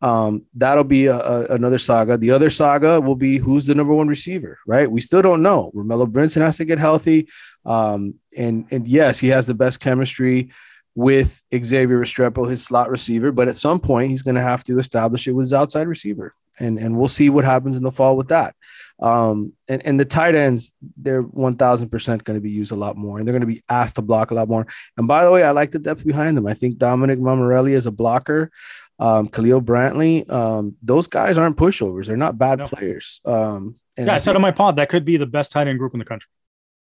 [0.00, 2.16] um, that'll be a, a, another saga.
[2.16, 4.90] The other saga will be who's the number one receiver, right?
[4.90, 5.72] We still don't know.
[5.74, 7.28] Romello Brinson has to get healthy,
[7.64, 10.50] um, and and yes, he has the best chemistry
[10.94, 13.30] with Xavier Restrepo, his slot receiver.
[13.32, 16.32] But at some point, he's going to have to establish it with his outside receiver,
[16.60, 18.54] and and we'll see what happens in the fall with that.
[19.00, 22.76] Um, and and the tight ends, they're one thousand percent going to be used a
[22.76, 24.66] lot more, and they're going to be asked to block a lot more.
[24.96, 26.46] And by the way, I like the depth behind them.
[26.46, 28.50] I think Dominic Mammarelli is a blocker.
[28.98, 32.06] Um, Khalil Brantley, um, those guys aren't pushovers.
[32.06, 32.66] They're not bad no.
[32.66, 33.20] players.
[33.24, 35.78] Um, yeah, I, I said on my pod that could be the best tight end
[35.78, 36.28] group in the country.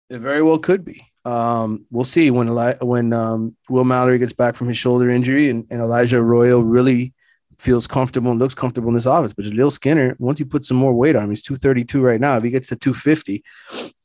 [0.09, 1.05] It very well could be.
[1.25, 5.49] Um, we'll see when Eli- when um, Will Mallory gets back from his shoulder injury
[5.49, 7.13] and, and Elijah Arroyo really
[7.57, 9.33] feels comfortable and looks comfortable in this office.
[9.33, 12.37] But Jaleel Skinner, once he puts some more weight on him, he's 232 right now.
[12.37, 13.43] If he gets to 250,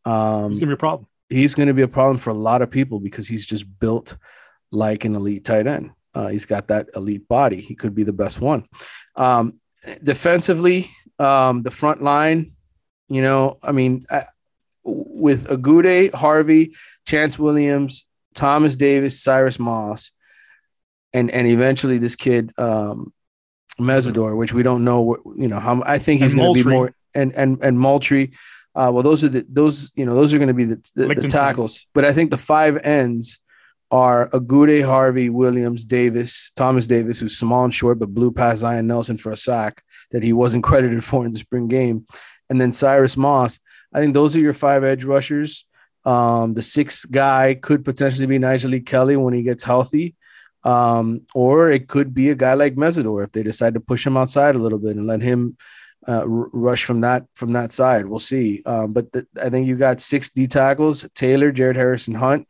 [0.05, 1.09] um, he's gonna be a problem.
[1.29, 4.17] He's gonna be a problem for a lot of people because he's just built
[4.73, 5.91] like an elite tight end.
[6.15, 7.61] Uh, he's got that elite body.
[7.61, 8.65] He could be the best one.
[9.17, 9.61] Um,
[10.03, 12.47] defensively, um, the front line,
[13.09, 14.25] you know, I mean, I,
[14.85, 16.75] with Agude, Harvey,
[17.07, 20.13] Chantz Williams, Thomas Davis, Cyrus Moss,
[21.13, 23.13] and and eventually this kid um,
[23.79, 26.69] Mesidor, which we don't know what you know how I think he's going to be
[26.69, 28.33] more and and and Moultrie.
[28.75, 31.15] Uh, well, those are the those you know those are going to be the, the,
[31.15, 33.41] the, tackles, but I think the five ends
[33.91, 38.87] are Agude, Harvey, Williams, Davis, Thomas Davis, who's small and short but blew past Zion
[38.87, 42.07] Nelson for a sack that he wasn't credited for in the spring game,
[42.49, 43.59] and then Cyrus Moss,
[43.93, 45.65] I think those are your five edge rushers.
[46.05, 50.15] Um, the sixth guy could potentially be Nyjalik Kelly when he gets healthy.
[50.63, 54.17] Um, or it could be a guy like Mesidor if they decide to push him
[54.17, 55.57] outside a little bit and let him
[56.07, 58.07] uh, r- rush from that from that side.
[58.07, 58.63] We'll see.
[58.67, 62.47] Um, but th- I think you got six D tackles: Taylor, Jared Harrison, Hunt,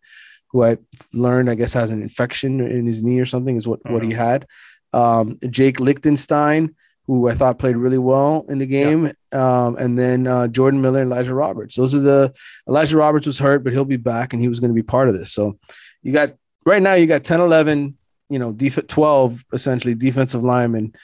[0.52, 0.78] who I
[1.12, 4.12] learned I guess has an infection in his knee or something is what what he
[4.12, 4.46] had.
[4.92, 6.74] Um, Jake Lichtenstein,
[7.06, 9.12] who I thought played really well in the game.
[9.32, 9.66] Yeah.
[9.66, 11.76] Um, and then uh, Jordan Miller and Elijah Roberts.
[11.76, 12.34] Those are the
[12.68, 15.08] Elijah Roberts was hurt, but he'll be back and he was going to be part
[15.08, 15.32] of this.
[15.32, 15.58] So
[16.02, 16.34] you got
[16.64, 17.96] right now, you got 10, 11,
[18.28, 20.94] you know, def- 12 essentially defensive linemen.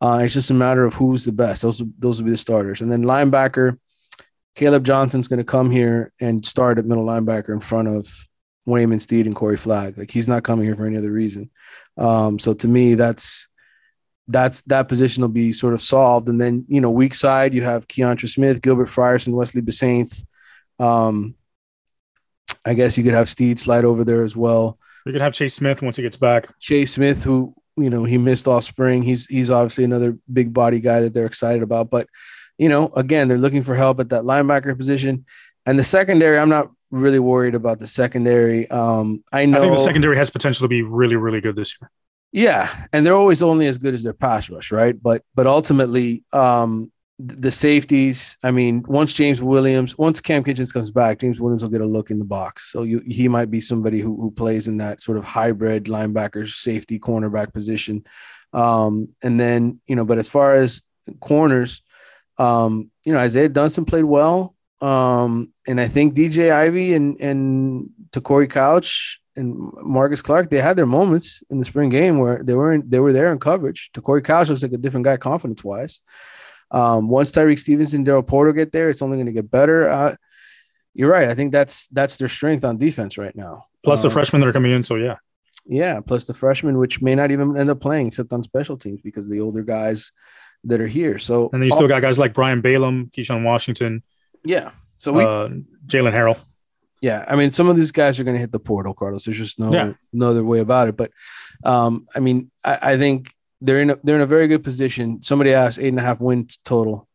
[0.00, 1.62] Uh, it's just a matter of who's the best.
[1.62, 2.80] Those, those will be the starters.
[2.80, 3.78] And then linebacker,
[4.54, 8.08] Caleb Johnson's going to come here and start at middle linebacker in front of
[8.66, 9.96] Waynmon Steed and Corey Flagg.
[9.96, 11.50] Like he's not coming here for any other reason.
[11.96, 13.48] Um, so to me, that's
[14.28, 16.28] that's that position will be sort of solved.
[16.28, 20.24] And then, you know, weak side, you have Keontra Smith, Gilbert Frierson, Wesley Bissainthe.
[20.78, 21.36] Um,
[22.64, 24.78] I guess you could have Steed slide over there as well.
[25.04, 26.48] You could have Chase Smith once he gets back.
[26.58, 29.02] Chase Smith, who, you know, he missed all spring.
[29.04, 31.90] He's he's obviously another big body guy that they're excited about.
[31.90, 32.08] But,
[32.58, 35.24] you know, again, they're looking for help at that linebacker position.
[35.64, 38.70] And the secondary, I'm not really worried about the secondary.
[38.70, 41.74] Um, I know I think the secondary has potential to be really, really good this
[41.80, 41.90] year.
[42.32, 45.00] Yeah, and they're always only as good as their pass rush, right?
[45.00, 48.36] But but ultimately, um, the safeties.
[48.42, 51.86] I mean, once James Williams, once Cam Kinchens comes back, James Williams will get a
[51.86, 52.70] look in the box.
[52.70, 56.46] So you, he might be somebody who, who plays in that sort of hybrid linebacker,
[56.48, 58.04] safety, cornerback position.
[58.52, 60.82] Um, and then you know, but as far as
[61.20, 61.80] corners,
[62.38, 64.55] um, you know, Isaiah Dunson played well.
[64.80, 70.76] Um, and I think DJ Ivey and and Te'Cory Couch and Marcus Clark, they had
[70.76, 73.90] their moments in the spring game where they weren't they were there in coverage.
[73.94, 76.00] Te'Cory Couch looks like a different guy confidence wise.
[76.70, 79.88] Um, once Tyrique Stevenson, Daryl Porter get there, it's only going to get better.
[79.88, 80.16] Uh,
[80.94, 81.28] you're right.
[81.28, 83.64] I think that's that's their strength on defense right now.
[83.84, 84.82] Plus um, the freshmen that are coming in.
[84.82, 85.16] So yeah,
[85.66, 86.00] yeah.
[86.00, 89.28] Plus the freshmen, which may not even end up playing except on special teams because
[89.28, 90.12] the older guys
[90.64, 91.18] that are here.
[91.18, 94.02] So and then you still got guys like Brian Balaam, Keyshawn Washington.
[94.46, 94.70] Yeah.
[94.96, 95.48] So we uh,
[95.86, 96.38] Jalen Harrell.
[97.02, 99.24] Yeah, I mean, some of these guys are going to hit the portal, Carlos.
[99.24, 99.92] There's just no yeah.
[100.12, 100.96] no other way about it.
[100.96, 101.10] But
[101.62, 105.22] um, I mean, I, I, think they're in a, they're in a very good position.
[105.22, 107.06] Somebody asked eight and a half wins total.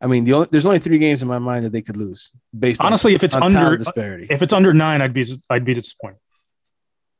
[0.00, 2.32] I mean, the only, there's only three games in my mind that they could lose.
[2.58, 5.74] Based honestly, on, if it's under disparity, if it's under nine, I'd be I'd be
[5.74, 6.18] disappointed.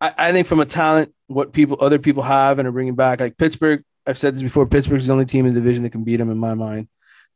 [0.01, 3.21] I, I think from a talent, what people other people have and are bringing back,
[3.21, 3.85] like Pittsburgh.
[4.07, 4.67] I've said this before.
[4.67, 6.89] Pittsburgh's the only team in the division that can beat them in my mind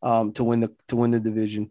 [0.02, 1.70] um, to win the to win the division,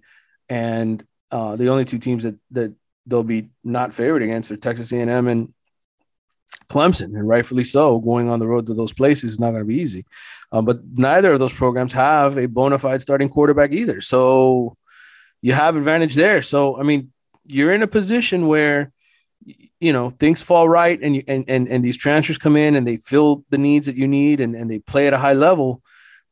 [0.50, 2.74] and uh, the only two teams that that
[3.06, 5.54] they'll be not favored against are Texas A&M and
[6.70, 8.00] Clemson, and rightfully so.
[8.00, 10.06] Going on the road to those places is not going to be easy.
[10.52, 14.02] Um, but neither of those programs have a bona fide starting quarterback either.
[14.02, 14.78] So
[15.41, 16.41] you have advantage there.
[16.41, 17.12] So I mean,
[17.46, 18.91] you're in a position where
[19.80, 22.88] you know things fall right and you and, and and these transfers come in and
[22.88, 25.82] they fill the needs that you need and, and they play at a high level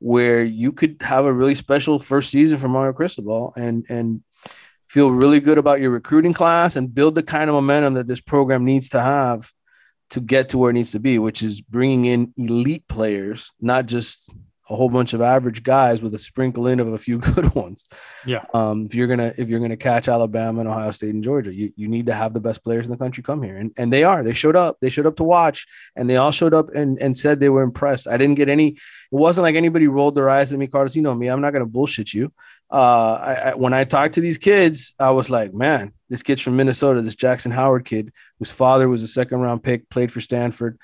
[0.02, 4.24] where you could have a really special first season for Mario Cristobal and and
[4.90, 8.20] feel really good about your recruiting class and build the kind of momentum that this
[8.20, 9.54] program needs to have
[10.10, 13.86] to get to where it needs to be, which is bringing in elite players, not
[13.86, 14.30] just
[14.72, 17.88] a whole bunch of average guys with a sprinkle in of a few good ones.
[18.26, 18.46] Yeah.
[18.54, 21.74] Um, if you're gonna if you're gonna catch Alabama and Ohio State and Georgia, you,
[21.76, 23.58] you need to have the best players in the country come here.
[23.58, 24.24] And and they are.
[24.24, 24.78] They showed up.
[24.80, 27.64] They showed up to watch and they all showed up and, and said they were
[27.64, 28.08] impressed.
[28.08, 28.78] I didn't get any, it
[29.12, 30.96] wasn't like anybody rolled their eyes at me, Carlos.
[30.96, 32.32] You know me, I'm not gonna bullshit you.
[32.72, 36.42] Uh I, I, when I talked to these kids, I was like, man, this kid's
[36.42, 40.22] from Minnesota, this Jackson Howard kid, whose father was a second round pick, played for
[40.22, 40.80] Stanford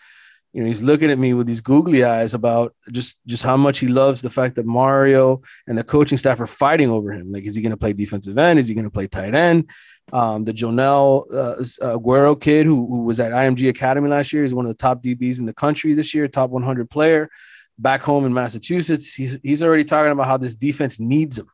[0.58, 3.78] you know he's looking at me with these googly eyes about just just how much
[3.78, 7.32] he loves the fact that Mario and the coaching staff are fighting over him.
[7.32, 8.58] Like, is he going to play defensive end?
[8.58, 9.70] Is he going to play tight end?
[10.12, 11.62] Um, the Jonel uh,
[11.96, 15.04] Aguero kid who, who was at IMG Academy last year is one of the top
[15.04, 17.30] DBs in the country this year, top 100 player.
[17.78, 21.52] Back home in Massachusetts, he's he's already talking about how this defense needs him.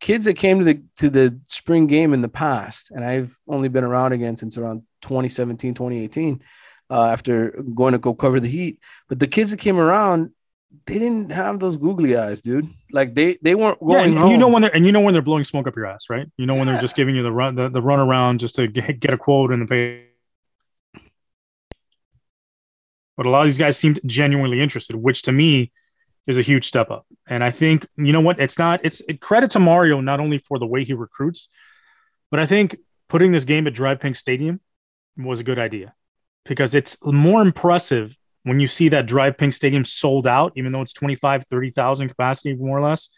[0.00, 3.70] Kids that came to the to the spring game in the past, and I've only
[3.70, 6.42] been around again since around 2017, 2018
[6.90, 8.80] uh, after going to go cover the heat.
[9.08, 10.32] But the kids that came around,
[10.86, 12.68] they didn't have those googly eyes, dude.
[12.90, 14.14] Like they they weren't going.
[14.14, 15.86] Yeah, and, you know when they're and you know when they're blowing smoke up your
[15.86, 16.26] ass, right?
[16.36, 16.74] You know when yeah.
[16.74, 19.18] they're just giving you the run the, the run around just to get, get a
[19.18, 20.06] quote in the pay.
[23.16, 25.72] But a lot of these guys seemed genuinely interested, which to me
[26.26, 27.06] is a huge step up.
[27.28, 28.40] And I think you know what?
[28.40, 28.80] It's not.
[28.82, 31.48] It's it, credit to Mario not only for the way he recruits,
[32.30, 32.76] but I think
[33.08, 34.60] putting this game at DRV PNK Stadium
[35.16, 35.94] was a good idea
[36.44, 40.82] because it's more impressive when you see that DRV PNK Stadium sold out, even though
[40.82, 43.08] it's 25, 30,000 capacity, more or less,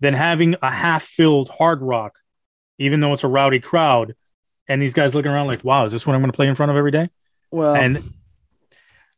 [0.00, 2.18] than having a half filled hard rock,
[2.78, 4.14] even though it's a rowdy crowd.
[4.68, 6.54] And these guys looking around like, wow, is this what I'm going to play in
[6.54, 7.10] front of every day?
[7.50, 8.02] Well, and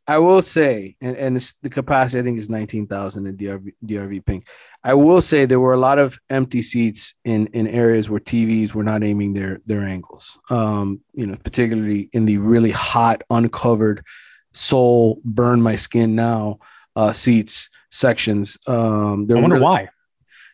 [0.09, 4.23] I will say, and, and this, the capacity I think is 19,000 in DRV, DRV
[4.23, 4.43] PNK.
[4.83, 8.73] I will say there were a lot of empty seats in, in areas where TVs
[8.73, 10.39] were not aiming their, their angles.
[10.49, 14.03] Um, you know, particularly in the really hot, uncovered
[14.51, 16.57] soul burn my skin now
[16.95, 18.57] uh, seats sections.
[18.65, 19.89] Um, I wonder really, why.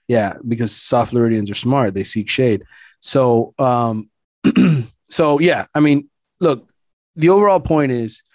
[0.10, 1.94] Yeah, because soft Floridians are smart.
[1.94, 2.66] They seek shade.
[3.00, 4.10] So, um,
[5.10, 6.10] so yeah, I mean,
[6.42, 6.70] look,
[7.16, 8.22] the overall point is–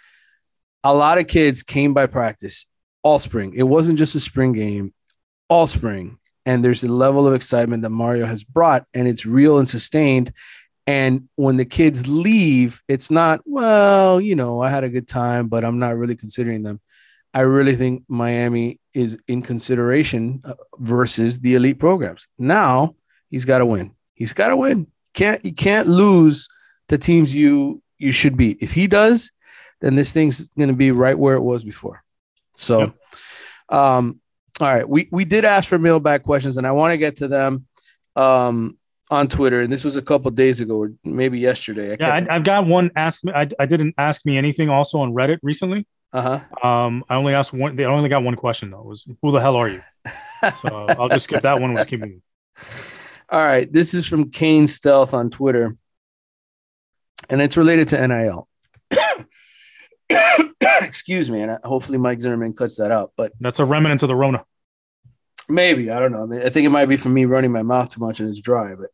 [0.84, 2.66] a lot of kids came by practice
[3.02, 3.54] all spring.
[3.56, 4.92] It wasn't just a spring game,
[5.48, 6.18] all spring.
[6.46, 10.32] And there's a level of excitement that Mario has brought, and it's real and sustained.
[10.86, 15.48] And when the kids leave, it's not, well, you know, I had a good time,
[15.48, 16.80] but I'm not really considering them.
[17.32, 22.26] I really think Miami is in consideration uh, versus the elite programs.
[22.38, 22.96] Now
[23.28, 23.94] he's got to win.
[24.14, 24.88] He's got to win.
[25.14, 26.48] Can't you can't lose
[26.88, 28.58] to teams you you should beat.
[28.60, 29.30] If he does,
[29.80, 32.02] then this thing's going to be right where it was before.
[32.54, 32.94] So, yep.
[33.70, 34.20] um,
[34.60, 37.28] all right, we we did ask for mailbag questions, and I want to get to
[37.28, 37.66] them
[38.14, 38.78] um,
[39.10, 39.62] on Twitter.
[39.62, 41.92] And this was a couple days ago, or maybe yesterday.
[41.92, 42.90] I yeah, I, have got one.
[42.94, 43.32] Ask me.
[43.32, 44.68] I, I didn't ask me anything.
[44.68, 45.86] Also on Reddit recently.
[46.12, 46.68] Uh huh.
[46.68, 47.76] Um, I only asked one.
[47.76, 48.82] They only got one question though.
[48.82, 49.82] Was who the hell are you?
[50.62, 51.72] so I'll just skip that one.
[51.72, 52.20] Was keeping.
[53.30, 55.76] All right, this is from Kane Stealth on Twitter,
[57.30, 58.48] and it's related to NIL.
[60.82, 63.12] Excuse me, and hopefully Mike Zimmerman cuts that out.
[63.16, 64.44] But that's a remnant of the Rona.
[65.48, 66.22] Maybe I don't know.
[66.22, 68.28] I, mean, I think it might be from me running my mouth too much and
[68.28, 68.74] it's dry.
[68.74, 68.90] But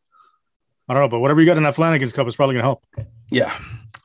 [0.89, 1.09] I don't know.
[1.09, 2.83] But whatever you got in that Flanagan's cup is probably gonna help.
[3.29, 3.53] Yeah.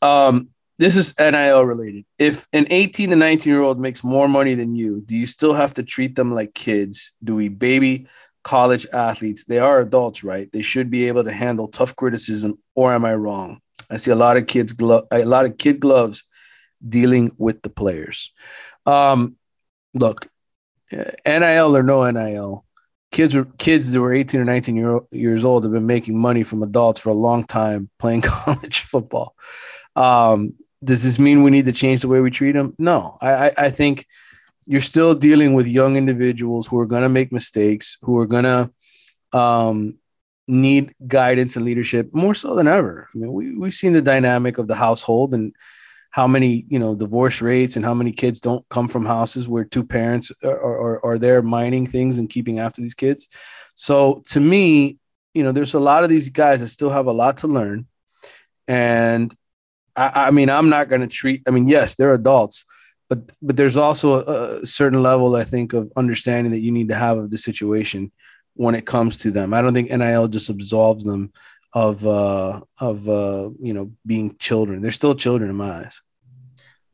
[0.01, 0.49] Um,
[0.79, 2.05] this is NIL related.
[2.19, 5.55] If an 18 to 19 year old makes more money than you, do you still
[5.55, 7.15] have to treat them like kids?
[7.23, 8.07] Do we baby
[8.43, 9.45] college athletes?
[9.45, 10.51] They are adults, right?
[10.53, 12.59] They should be able to handle tough criticism.
[12.75, 13.61] Or am I wrong?
[13.91, 16.25] I see a lot of kids, glo- a lot of kid gloves
[16.87, 18.33] dealing with the players.
[18.87, 19.37] Um,
[19.95, 20.29] look,
[20.91, 22.65] NIL or no NIL,
[23.11, 26.43] kids were kids that were 18 or 19 year, years old have been making money
[26.43, 29.37] from adults for a long time playing college football.
[29.95, 32.75] Um, does this mean we need to change the way we treat them?
[32.79, 34.07] No, I, I, I think
[34.67, 38.45] you're still dealing with young individuals who are going to make mistakes, who are going
[38.45, 39.99] to um,
[40.49, 43.09] need guidance and leadership more so than ever.
[43.15, 45.55] I mean, we, we've seen the dynamic of the household and
[46.13, 49.65] how many you know divorce rates and how many kids don't come from houses where
[49.65, 53.29] two parents are, are, are there mining things and keeping after these kids.
[53.75, 54.99] So to me
[55.35, 57.87] you know there's a lot of these guys that still have a lot to learn.
[58.69, 59.35] And
[59.97, 62.65] i, I mean i'm not going to treat i mean yes they're adults
[63.09, 66.89] but but there's also a, a certain level i think of understanding that you need
[66.89, 68.13] to have of the situation
[68.55, 69.55] when it comes to them.
[69.55, 71.33] I don't think nil just absolves them
[71.75, 74.83] of uh of uh you know being children.
[74.83, 76.01] They're still children in my eyes.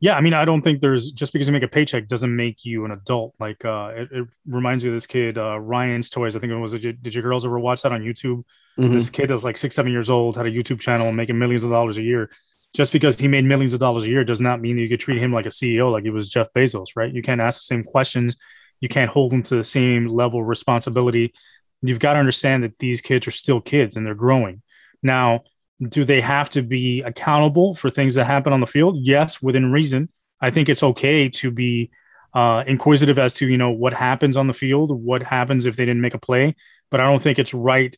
[0.01, 2.63] Yeah, I mean, I don't think there's just because you make a paycheck doesn't make
[2.63, 3.33] you an adult.
[3.37, 6.37] Like, uh, it, it reminds me of this kid, uh, Ryan's Toys.
[6.37, 6.71] I think it was.
[6.71, 8.45] Did your girls ever watch that on YouTube?
[8.77, 8.93] Mm-hmm.
[8.93, 11.65] This kid is like six, seven years old, had a YouTube channel, and making millions
[11.65, 12.31] of dollars a year.
[12.73, 15.01] Just because he made millions of dollars a year does not mean that you could
[15.01, 17.13] treat him like a CEO, like he was Jeff Bezos, right?
[17.13, 18.37] You can't ask the same questions.
[18.79, 21.33] You can't hold him to the same level of responsibility.
[21.81, 24.61] You've got to understand that these kids are still kids and they're growing.
[25.01, 25.43] Now,
[25.81, 28.97] do they have to be accountable for things that happen on the field?
[28.99, 30.09] Yes, within reason.
[30.41, 31.91] I think it's okay to be
[32.33, 35.85] uh, inquisitive as to you know what happens on the field, what happens if they
[35.85, 36.55] didn't make a play.
[36.91, 37.95] But I don't think it's right.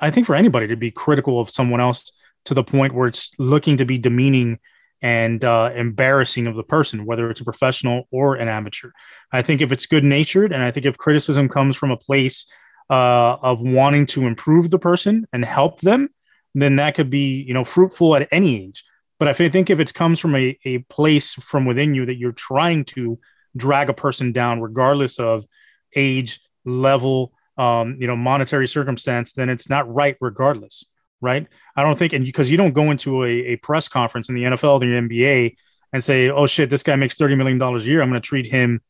[0.00, 2.12] I think for anybody to be critical of someone else
[2.46, 4.58] to the point where it's looking to be demeaning
[5.02, 8.90] and uh, embarrassing of the person, whether it's a professional or an amateur.
[9.32, 12.46] I think if it's good natured, and I think if criticism comes from a place
[12.88, 16.08] uh, of wanting to improve the person and help them,
[16.62, 18.84] then that could be you know fruitful at any age.
[19.18, 22.32] But I think if it comes from a, a place from within you that you're
[22.32, 23.18] trying to
[23.56, 25.44] drag a person down, regardless of
[25.94, 30.84] age, level, um, you know, monetary circumstance, then it's not right regardless,
[31.20, 31.46] right?
[31.76, 34.42] I don't think, and because you don't go into a, a press conference in the
[34.42, 35.56] NFL or the NBA
[35.92, 38.02] and say, oh shit, this guy makes $30 million a year.
[38.02, 38.82] I'm going to treat him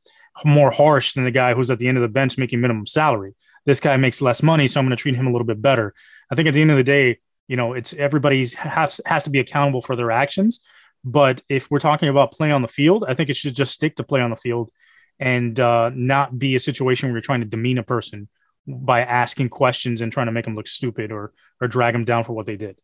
[0.44, 3.34] more harsh than the guy who's at the end of the bench making minimum salary.
[3.64, 5.94] This guy makes less money, so I'm going to treat him a little bit better.
[6.30, 9.30] I think at the end of the day, you know it's everybody's has has to
[9.30, 10.60] be accountable for their actions.
[11.04, 13.94] But if we're talking about play on the field i think it should just stick
[13.94, 14.72] to play on the field
[15.18, 18.28] and uh, not be a situation where you're trying to demean a person
[18.66, 22.24] by asking questions and trying to make them look stupid or or drag them down
[22.24, 22.76] for what they did.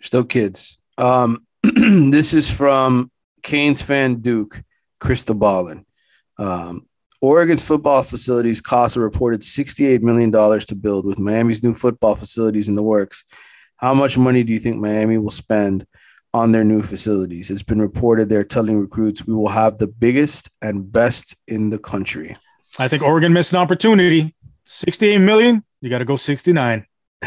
[0.00, 0.80] Still kids.
[0.98, 3.10] Um this is from
[3.42, 4.62] canes fan duke
[4.98, 5.84] crystal ballin.
[6.38, 6.86] Um
[7.20, 12.68] Oregon's football facilities cost a reported $68 million to build, with Miami's new football facilities
[12.68, 13.24] in the works.
[13.76, 15.86] How much money do you think Miami will spend
[16.34, 17.50] on their new facilities?
[17.50, 21.78] It's been reported they're telling recruits we will have the biggest and best in the
[21.78, 22.36] country.
[22.78, 24.34] I think Oregon missed an opportunity.
[24.64, 26.86] 68 million, you got to go 69.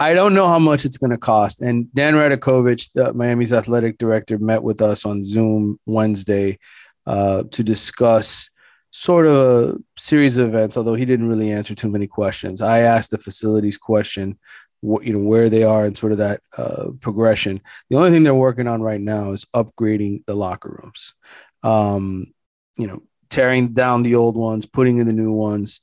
[0.00, 1.62] I don't know how much it's going to cost.
[1.62, 6.58] And Dan Radakovich, Miami's athletic director, met with us on Zoom Wednesday
[7.06, 8.50] uh, to discuss
[8.90, 10.76] sort of a series of events.
[10.76, 14.38] Although he didn't really answer too many questions, I asked the facilities question,
[14.84, 17.60] what you know where they are and sort of that uh, progression.
[17.88, 21.14] The only thing they're working on right now is upgrading the locker rooms.
[21.62, 22.34] Um,
[22.76, 25.80] you know, tearing down the old ones, putting in the new ones.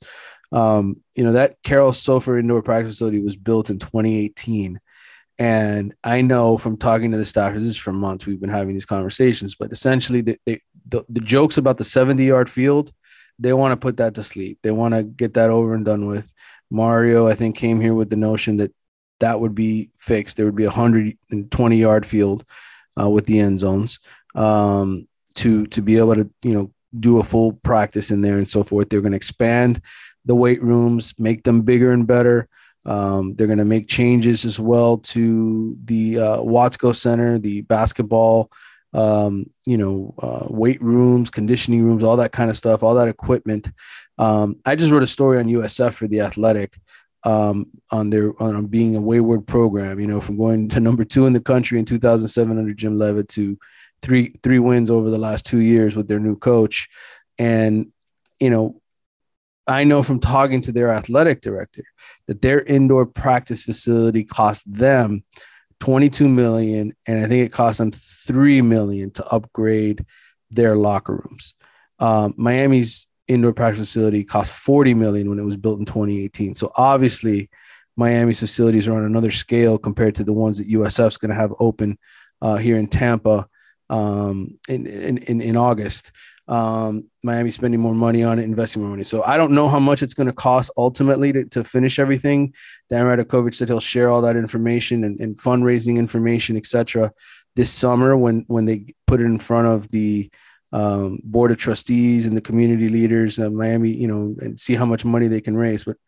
[0.52, 4.78] Um, you know, that Carol Soffer indoor practice facility was built in 2018.
[5.38, 8.74] And I know from talking to the staff, this is for months we've been having
[8.74, 10.58] these conversations, but essentially the, the,
[10.88, 12.92] the, the jokes about the 70 yard field,
[13.38, 14.58] they want to put that to sleep.
[14.62, 16.32] They want to get that over and done with.
[16.70, 18.72] Mario, I think, came here with the notion that
[19.20, 20.36] that would be fixed.
[20.36, 22.44] There would be a 120 yard field
[23.00, 24.00] uh, with the end zones
[24.34, 25.06] um,
[25.36, 28.62] to to be able to you know do a full practice in there and so
[28.62, 28.88] forth.
[28.88, 29.80] They're going to expand
[30.24, 32.48] the weight rooms, make them bigger and better.
[32.84, 38.50] Um, they're going to make changes as well to the uh, Watsco Center, the basketball,
[38.92, 43.08] um, you know, uh, weight rooms, conditioning rooms, all that kind of stuff, all that
[43.08, 43.68] equipment.
[44.18, 46.76] Um, I just wrote a story on USF for the Athletic
[47.24, 50.00] um, on their on being a wayward program.
[50.00, 53.28] You know, from going to number two in the country in 2007 under Jim Leavitt
[53.30, 53.58] to
[54.02, 56.88] three three wins over the last two years with their new coach,
[57.38, 57.86] and
[58.40, 58.81] you know
[59.66, 61.84] I know from talking to their athletic director
[62.26, 65.24] that their indoor practice facility cost them
[65.80, 70.04] 22 million and I think it cost them 3 million to upgrade
[70.50, 71.54] their locker rooms.
[71.98, 76.54] Um, Miami's indoor practice facility cost 40 million when it was built in 2018.
[76.54, 77.48] So obviously
[77.96, 81.54] Miami's facilities are on another scale compared to the ones that USF's going to have
[81.60, 81.98] open
[82.40, 83.48] uh, here in Tampa
[83.92, 86.12] um, in, in, in, August
[86.48, 89.02] um, Miami spending more money on it, investing more money.
[89.02, 92.54] So I don't know how much it's going to cost ultimately to, to finish everything.
[92.88, 97.12] Dan Radakovich said he'll share all that information and, and fundraising information, etc.
[97.54, 100.30] this summer when when they put it in front of the
[100.72, 104.86] um, board of trustees and the community leaders of Miami, you know, and see how
[104.86, 105.84] much money they can raise.
[105.84, 105.98] But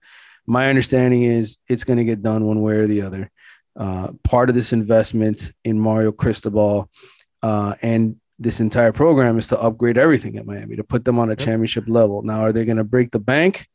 [0.47, 3.31] my understanding is it's going to get done one way or the other.
[3.77, 6.89] Uh, part of this investment in Mario Cristobal
[7.45, 11.31] uh, and this entire program is to upgrade everything at Miami to put them on
[11.31, 12.23] a championship level.
[12.23, 13.69] Now, are they going to break the bank?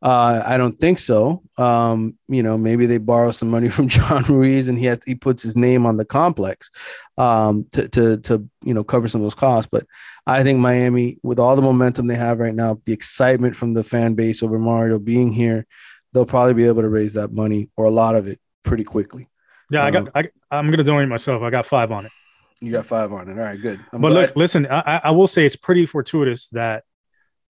[0.00, 1.42] Uh, I don't think so.
[1.56, 5.16] Um, you know, maybe they borrow some money from John Ruiz and he had, he
[5.16, 6.70] puts his name on the complex
[7.18, 9.68] um, to, to, to, you know, cover some of those costs.
[9.70, 9.84] But
[10.24, 13.82] I think Miami, with all the momentum they have right now, the excitement from the
[13.82, 15.66] fan base over Mario being here,
[16.12, 19.28] they'll probably be able to raise that money or a lot of it pretty quickly.
[19.70, 20.06] Yeah, I got.
[20.06, 21.42] Um, I, I'm gonna donate myself.
[21.42, 22.12] I got five on it.
[22.60, 23.32] You got five on it.
[23.38, 23.78] All right, good.
[23.92, 26.82] I'm but glad- look, listen, I, I- will say it's pretty fortuitous that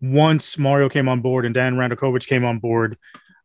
[0.00, 2.98] once Mario came on board and Dan Radakovich came on board,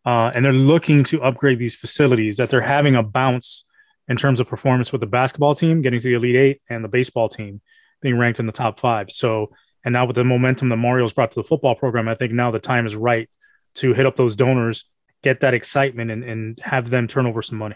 [0.05, 3.65] uh, and they're looking to upgrade these facilities, that they're having a bounce
[4.09, 6.89] in terms of performance with the basketball team getting to the Elite Eight and the
[6.89, 7.61] baseball team
[8.01, 9.09] being ranked in the top five.
[9.09, 9.51] So,
[9.85, 12.51] and now with the momentum that Mario's brought to the football program, I think now
[12.51, 13.29] the time is right
[13.75, 14.89] to hit up those donors,
[15.23, 17.75] get that excitement, and, and have them turn over some money.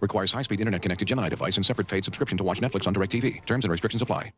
[0.00, 3.44] Requires high-speed internet-connected Gemini device and separate paid subscription to watch Netflix on DirecTV.
[3.46, 4.32] Terms and restrictions apply.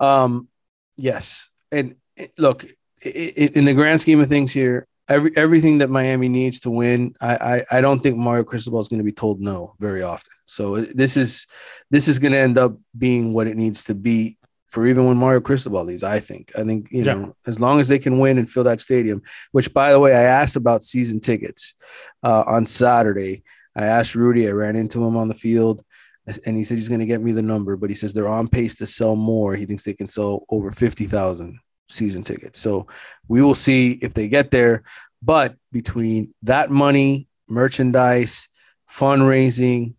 [0.00, 0.48] Um,
[0.96, 2.64] yes, and eh, look,
[3.04, 6.70] i- i- in the grand scheme of things here, every everything that Miami needs to
[6.70, 7.34] win, I
[7.70, 10.32] I, I don't think Mario Cristobal is going to be told no very often.
[10.46, 11.46] So uh, this is
[11.90, 14.38] this is going to end up being what it needs to be
[14.68, 16.02] for even when Mario Cristobal leaves.
[16.02, 17.14] I think I think you Yeah.
[17.14, 19.22] know as long as they can win and fill that stadium.
[19.52, 21.74] Which, by the way, I asked about season tickets
[22.22, 23.42] uh, on Saturday.
[23.74, 24.48] I asked Rudy.
[24.48, 25.82] I ran into him on the field
[26.26, 28.48] and he said he's going to get me the number, but he says they're on
[28.48, 29.54] pace to sell more.
[29.56, 31.58] He thinks they can sell over 50,000
[31.88, 32.60] season tickets.
[32.60, 32.86] So
[33.28, 34.84] we will see if they get there.
[35.20, 38.48] But between that money, merchandise,
[38.88, 39.94] fundraising,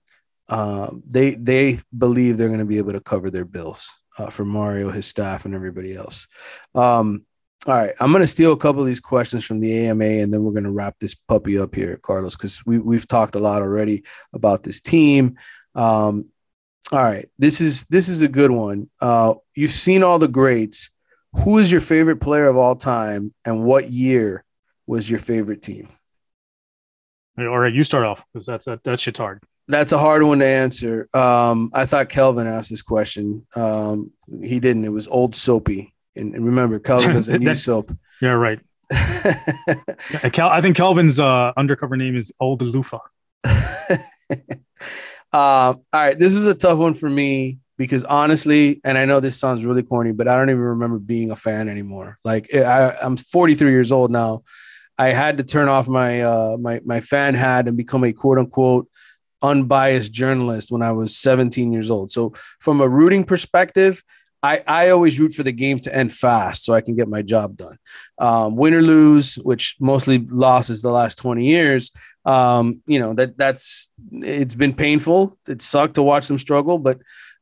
[0.50, 4.44] uh, they they believe they're going to be able to cover their bills uh, for
[4.44, 6.28] Mario, his staff, and everybody else.
[6.76, 7.26] Um,
[7.66, 10.34] all right, I'm going to steal a couple of these questions from the AMA, and
[10.34, 13.40] then we're going to wrap this puppy up here, Carlos, because we we've talked a
[13.40, 14.04] lot already
[14.34, 15.38] about this team.
[15.74, 16.30] Um,
[16.92, 18.90] all right, this is this is a good one.
[19.00, 20.90] Uh, you've seen all the greats.
[21.44, 24.44] Who is your favorite player of all time, and what year
[24.86, 25.88] was your favorite team?
[27.38, 29.42] All right, you start off because that's that, that shit's hard.
[29.70, 31.08] That's a hard one to answer.
[31.14, 33.48] Um, I thought Kelvin asked this question.
[33.56, 34.12] Um,
[34.42, 34.84] he didn't.
[34.84, 35.93] It was old soapy.
[36.16, 37.96] And, and remember, Kelvin doesn't use soap.
[38.22, 38.60] Yeah, right.
[40.12, 43.00] Yeah, Cal- I think Kelvin's uh, undercover name is Old Lufa.
[45.34, 49.20] Uh, all right, this is a tough one for me because honestly, and I know
[49.20, 52.20] this sounds really corny, but I don't even remember being a fan anymore.
[52.24, 54.44] Like I, I'm 43 years old now.
[55.00, 58.38] I had to turn off my uh, my my fan hat and become a quote
[58.38, 58.88] unquote
[59.42, 62.12] unbiased journalist when I was 17 years old.
[62.12, 64.04] So from a rooting perspective,
[64.44, 67.22] I, I always root for the game to end fast so I can get my
[67.22, 67.78] job done.
[68.20, 71.92] Um, win or lose, which mostly losses the last 20 years.
[72.26, 75.38] Um, you know, that that's it's been painful.
[75.48, 77.00] It sucked to watch them struggle, but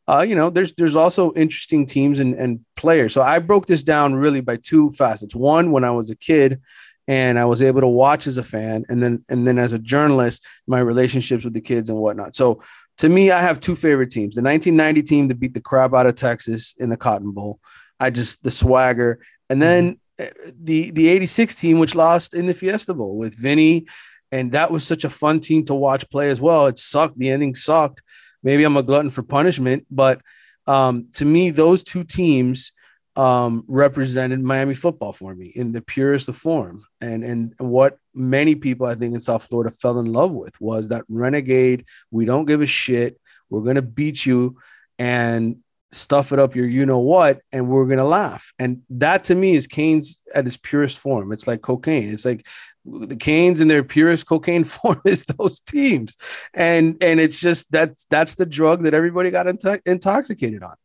[0.08, 3.14] uh, you know, there's there's also interesting teams and, and players.
[3.14, 5.36] So I broke this down really by two facets.
[5.36, 6.62] One, when I was a kid
[7.08, 9.80] and I was able to watch as a fan, and then and then as a
[9.80, 12.36] journalist, my relationships with the kids and whatnot.
[12.36, 12.62] So
[13.02, 16.06] to me, I have two favorite teams: the 1990 team that beat the crap out
[16.06, 17.60] of Texas in the Cotton Bowl.
[18.00, 20.26] I just the swagger, and then uh,
[20.62, 23.88] the the 86 team, which lost in the Fiesta Bowl with Vinny,
[24.32, 26.68] and that was such a fun team to watch play as well.
[26.68, 28.04] It sucked; the ending sucked.
[28.44, 30.22] Maybe I'm a glutton for punishment, but
[30.68, 32.72] um, to me, those two teams
[33.16, 36.84] um, represented Miami football for me in the purest of form.
[37.02, 40.88] And, and what many people, I think, in South Florida fell in love with was
[40.90, 41.86] that renegade.
[42.10, 43.20] We don't give a shit.
[43.50, 44.58] We're gonna beat you
[44.98, 45.58] and
[45.92, 48.54] stuff it up your you know what, and we're gonna laugh.
[48.58, 51.32] And that to me is Canes at his purest form.
[51.32, 52.10] It's like cocaine.
[52.10, 52.48] It's like
[52.86, 56.18] the Canes in their purest cocaine form is those teams,
[56.54, 60.76] and and it's just that's that's the drug that everybody got into- intoxicated on.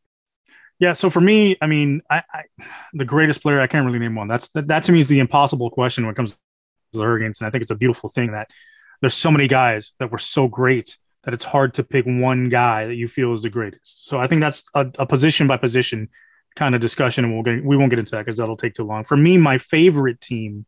[0.78, 0.92] Yeah.
[0.92, 2.42] So for me, I mean, I, I
[2.92, 4.28] the greatest player I can't really name one.
[4.28, 6.38] That's that, that to me is the impossible question when it comes to
[6.92, 8.50] the Hurricanes, and I think it's a beautiful thing that
[9.00, 12.86] there's so many guys that were so great that it's hard to pick one guy
[12.86, 14.06] that you feel is the greatest.
[14.06, 16.08] So I think that's a, a position by position
[16.54, 18.84] kind of discussion, and we'll get we won't get into that because that'll take too
[18.84, 19.04] long.
[19.04, 20.66] For me, my favorite team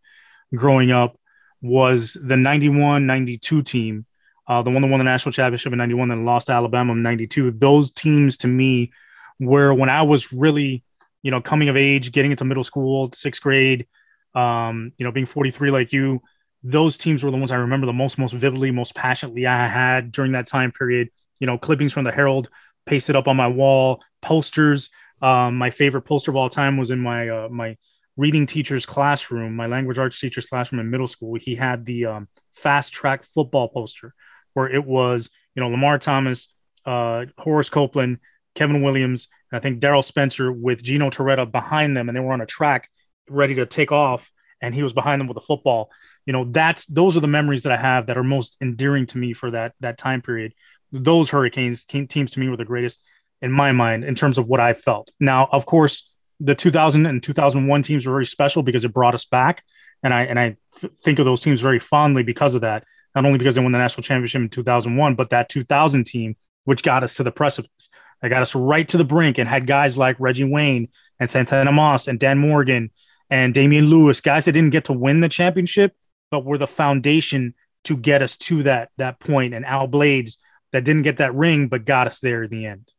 [0.54, 1.18] growing up
[1.60, 4.06] was the 91 92 team,
[4.46, 7.02] uh, the one that won the national championship in 91, then lost to Alabama in
[7.02, 7.52] 92.
[7.52, 8.92] Those teams to me
[9.40, 10.84] were when I was really,
[11.22, 13.86] you know, coming of age, getting into middle school, sixth grade,
[14.34, 16.22] um, you know, being 43 like you,
[16.62, 20.12] those teams were the ones I remember the most, most vividly, most passionately I had
[20.12, 21.10] during that time period.
[21.40, 22.48] You know, clippings from the Herald
[22.86, 24.90] pasted up on my wall, posters.
[25.22, 27.76] Um, my favorite poster of all time was in my uh, my
[28.16, 31.36] reading teacher's classroom, my language arts teacher's classroom in middle school.
[31.40, 34.14] He had the um, fast track football poster
[34.54, 36.52] where it was, you know, Lamar Thomas,
[36.84, 38.18] uh, Horace Copeland,
[38.58, 42.32] Kevin Williams, and I think Daryl Spencer with Gino Torretta behind them, and they were
[42.32, 42.90] on a track
[43.30, 44.30] ready to take off,
[44.60, 45.90] and he was behind them with a football.
[46.26, 49.18] You know that's those are the memories that i have that are most endearing to
[49.18, 50.52] me for that that time period.
[50.92, 53.06] Those hurricanes teams to me were the greatest
[53.40, 55.10] in my mind in terms of what i felt.
[55.20, 59.24] Now of course the 2000 and 2001 teams were very special because it brought us
[59.24, 59.64] back
[60.02, 60.56] and i and i
[61.02, 62.84] think of those teams very fondly because of that
[63.14, 66.36] not only because they won the national championship in 2001 but that 2000 team
[66.68, 67.88] which got us to the precipice
[68.20, 70.88] that got us right to the brink and had guys like reggie wayne
[71.18, 72.90] and santana moss and dan morgan
[73.30, 75.94] and damione lewis guys that didn't get to win the championship
[76.30, 77.54] but were the foundation
[77.84, 79.54] to get us to that that point.
[79.54, 80.38] And Al Blades
[80.72, 82.92] that didn't get that ring, but got us there in the end.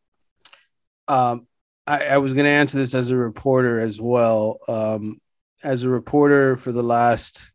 [1.07, 1.47] Um,
[1.86, 4.59] I, I was going to answer this as a reporter as well.
[4.67, 5.22] Um,
[5.63, 7.51] as a reporter for the last,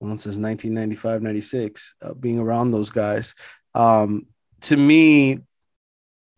[0.00, 3.34] well, since 1995, 96, uh, being around those guys,
[3.74, 4.26] um,
[4.62, 5.38] to me,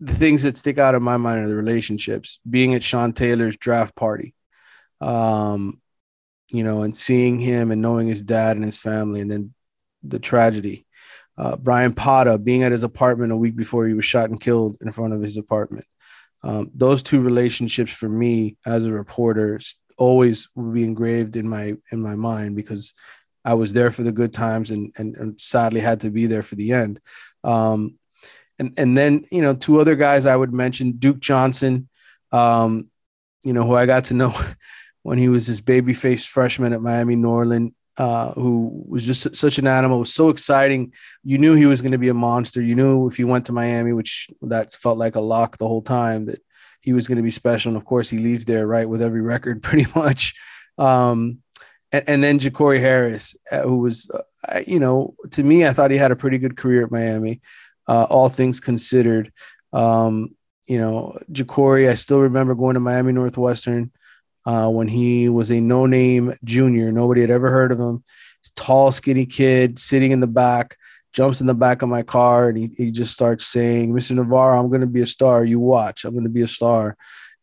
[0.01, 2.41] the things that stick out in my mind are the relationships.
[2.49, 4.35] Being at Sean Taylor's draft party,
[5.01, 5.81] um,
[6.51, 9.55] you know, and seeing him and knowing his dad and his family, and then
[10.03, 10.87] the tragedy.
[11.37, 14.77] Uh, Bryan Pata being at his apartment a week before he was shot and killed
[14.81, 15.87] in front of his apartment.
[16.43, 19.61] Um, those two relationships for me as a reporter
[19.99, 22.95] always will be engraved in my in my mind because
[23.45, 26.43] I was there for the good times and and, and sadly had to be there
[26.43, 27.01] for the end.
[27.45, 27.99] Um,
[28.61, 31.89] and and then you know two other guys I would mention Duke Johnson,
[32.31, 32.89] um,
[33.43, 34.33] you know who I got to know
[35.03, 39.59] when he was this baby faced freshman at Miami Norland, uh, who was just such
[39.59, 40.93] an animal, it was so exciting.
[41.25, 42.63] You knew he was going to be a monster.
[42.63, 45.83] You knew if he went to Miami, which that felt like a lock the whole
[45.83, 46.41] time, that
[46.81, 47.71] he was going to be special.
[47.71, 50.35] And of course, he leaves there right with every record, pretty much.
[50.79, 51.39] Um,
[51.93, 54.09] and, and, then Jacory Harris, uh, who was,
[54.49, 57.41] uh, you know, to me, I thought he had a pretty good career at Miami,
[57.91, 59.33] uh, all things considered.
[59.73, 60.37] Um,
[60.69, 63.91] you know, Jacory, I still remember going to Miami Northwestern
[64.47, 66.93] uh, when he was a no name junior.
[66.93, 68.05] Nobody had ever heard of him.
[68.55, 70.77] Tall, skinny kid sitting in the back,
[71.13, 74.13] jumps in the back of my car, and he, he just starts saying, Mr.
[74.13, 75.45] Navarro, I'm going to be a star.
[75.45, 76.97] You watch, I'm going to be a star.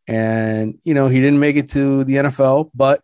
[0.07, 3.01] And, you know, he didn't make it to the NFL, but,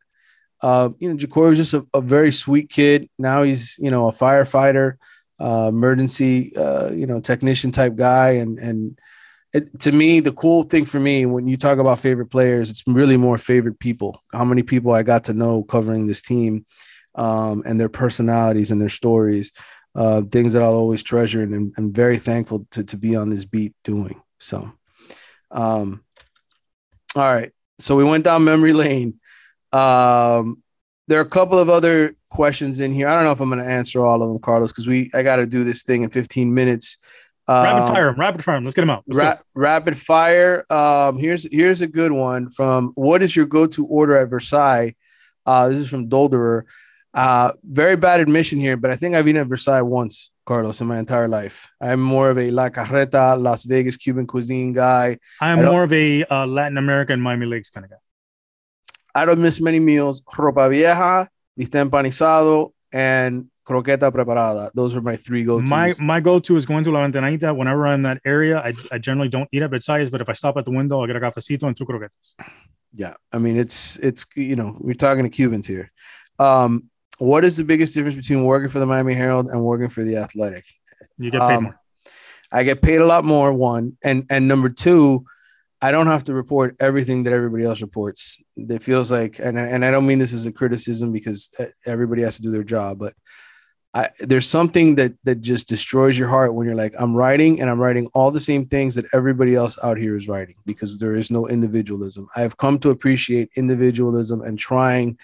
[0.62, 3.10] uh, you know, Jacory was just a, a, very sweet kid.
[3.20, 4.96] Now he's, you know, a firefighter,
[5.44, 8.30] uh, emergency, uh, you know, technician type guy.
[8.42, 9.00] And, and,
[9.54, 12.84] it, to me, the cool thing for me when you talk about favorite players, it's
[12.88, 14.20] really more favorite people.
[14.32, 16.66] How many people I got to know covering this team,
[17.16, 19.52] um, and their personalities and their stories,
[19.94, 23.46] uh, things that I'll always treasure, and I'm very thankful to to be on this
[23.46, 24.20] beat doing.
[24.40, 24.72] So,
[25.52, 26.04] um,
[27.16, 27.52] all right.
[27.80, 29.20] So we went down memory lane.
[29.72, 30.63] Um,
[31.08, 33.08] there are a couple of other questions in here.
[33.08, 35.24] I don't know if I'm going to answer all of them, Carlos, because we I
[35.24, 36.98] got to do this thing in 15 minutes
[37.48, 38.64] rapid um, fire him, rapid fire him.
[38.64, 39.04] Let's get them out.
[39.08, 40.66] Ra- rapid fire.
[40.72, 44.96] Um, here's here's a good one from what is your go-to order at Versailles?
[45.46, 46.64] Uh, this is from Dolderer.
[47.14, 50.88] Uh, very bad admission here, but I think I've eaten at Versailles once, Carlos, in
[50.88, 51.70] my entire life.
[51.80, 55.20] I'm more of a La Carreta, Las Vegas Cuban cuisine guy.
[55.40, 57.98] I'm more of a uh, Latin American Miami Lakes kind of guy.
[59.16, 60.22] I don't miss many meals.
[60.22, 64.72] Ropa vieja, bistec empanizado, and croqueta preparada.
[64.74, 65.70] Those are my three go-to.
[65.70, 67.56] My my go-to is going to La Ventanita.
[67.56, 70.34] Whenever I'm in that area, I, I generally don't eat at Versailles, but if I
[70.34, 72.34] stop at the window, I'll get a cafecito and two croquetas.
[72.96, 75.92] Yeah, I mean it's it's you know we're talking to Cubans here.
[76.40, 76.90] Um,
[77.20, 80.18] what is the biggest difference between working for the Miami Herald and working for the
[80.18, 80.66] Athletic?
[81.18, 81.80] You get paid um, more.
[82.52, 83.54] I get paid a lot more.
[83.54, 85.26] One and and number two,
[85.84, 88.42] I don't have to report everything that everybody else reports.
[88.56, 91.50] It feels like, and and I don't mean this as a criticism because
[91.86, 93.14] everybody has to do their job, but
[93.94, 97.70] I, there's something that that just destroys your heart when you're like, I'm writing and
[97.70, 101.16] I'm writing all the same things that everybody else out here is writing because there
[101.16, 102.28] is no individualism.
[102.34, 105.18] I have come to appreciate individualism and trying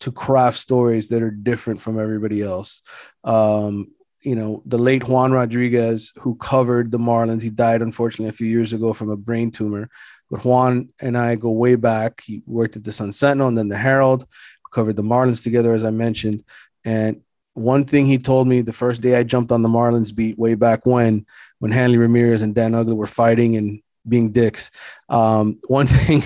[0.00, 2.82] to craft stories that are different from everybody else.
[3.24, 3.86] Um,
[4.22, 8.46] you know, the late Juan Rodriguez, who covered the Marlins, he died unfortunately a few
[8.46, 9.90] years ago from a brain tumor.
[10.30, 12.22] But Juan and I go way back.
[12.24, 14.26] He worked at the Sun Sentinel and then the Herald,
[14.72, 16.44] covered the Marlins together, as I mentioned.
[16.84, 17.20] And
[17.54, 20.54] one thing he told me the first day I jumped on the Marlins beat way
[20.54, 21.26] back when,
[21.58, 24.70] when Hanley Ramirez and Dan Uggla were fighting and being dicks.
[25.08, 26.22] Um, one thing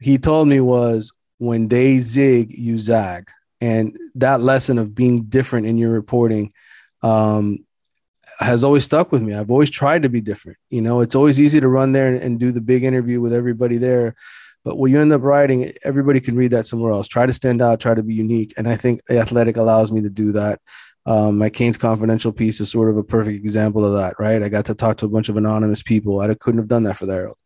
[0.00, 3.28] he told me was when they zig, you zag.
[3.62, 6.52] And that lesson of being different in your reporting
[7.02, 7.58] um,
[8.38, 9.34] has always stuck with me.
[9.34, 10.58] I've always tried to be different.
[10.70, 13.32] You know, it's always easy to run there and, and do the big interview with
[13.32, 14.14] everybody there.
[14.64, 17.08] But when you end up writing, everybody can read that somewhere else.
[17.08, 18.54] Try to stand out, try to be unique.
[18.56, 20.60] And I think the athletic allows me to do that.
[21.06, 24.42] Um, my Canes Confidential piece is sort of a perfect example of that, right?
[24.42, 26.20] I got to talk to a bunch of anonymous people.
[26.20, 27.38] I couldn't have done that for the Herald.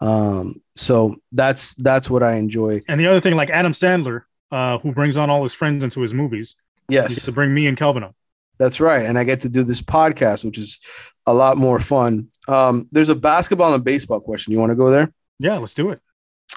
[0.00, 2.82] Um, so that's that's what I enjoy.
[2.86, 6.00] And the other thing, like Adam Sandler, uh, who brings on all his friends into
[6.00, 6.56] his movies.
[6.90, 7.24] Yes.
[7.26, 8.14] to bring me and Kelvin up.
[8.58, 9.06] That's right.
[9.06, 10.80] And I get to do this podcast, which is
[11.26, 12.28] a lot more fun.
[12.48, 14.52] Um, there's a basketball and baseball question.
[14.52, 15.12] You want to go there?
[15.38, 16.00] Yeah, let's do it.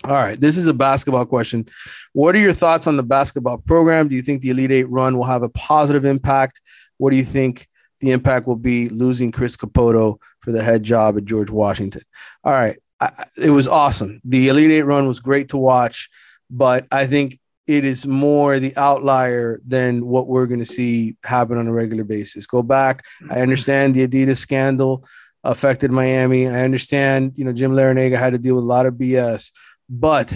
[0.04, 0.40] All right.
[0.40, 1.68] This is a basketball question.
[2.14, 4.08] What are your thoughts on the basketball program?
[4.08, 6.62] Do you think the Elite Eight run will have a positive impact?
[6.98, 7.68] What do you think
[8.00, 12.02] the impact will be losing Chris Caputo for the head job at George Washington?
[12.44, 12.78] All right.
[13.00, 14.22] I, it was awesome.
[14.24, 16.10] The Elite Eight run was great to watch,
[16.50, 17.38] but I think
[17.68, 22.04] it is more the outlier than what we're going to see happen on a regular
[22.04, 22.46] basis.
[22.46, 23.06] Go back.
[23.30, 25.06] I understand the Adidas scandal
[25.44, 26.48] affected Miami.
[26.48, 29.52] I understand, you know, Jim Larrañaga had to deal with a lot of BS
[29.92, 30.34] but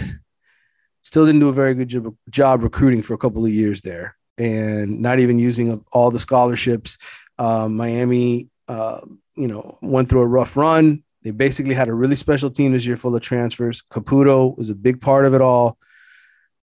[1.02, 4.16] still didn't do a very good job, job recruiting for a couple of years there
[4.38, 6.98] and not even using all the scholarships.
[7.38, 9.00] Uh, Miami, uh,
[9.34, 11.02] you know, went through a rough run.
[11.22, 13.82] They basically had a really special team this year full of transfers.
[13.90, 15.78] Caputo was a big part of it all.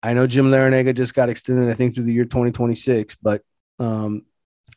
[0.03, 3.43] I know Jim Larrañaga just got extended, I think, through the year 2026, but
[3.79, 4.23] um,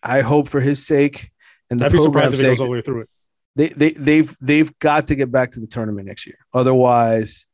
[0.04, 1.32] I hope for his sake
[1.70, 3.10] and the I'd program's surprised if he sake, goes all the way through it.
[3.56, 6.38] they, they, they've, they've got to get back to the tournament next year.
[6.54, 7.46] Otherwise,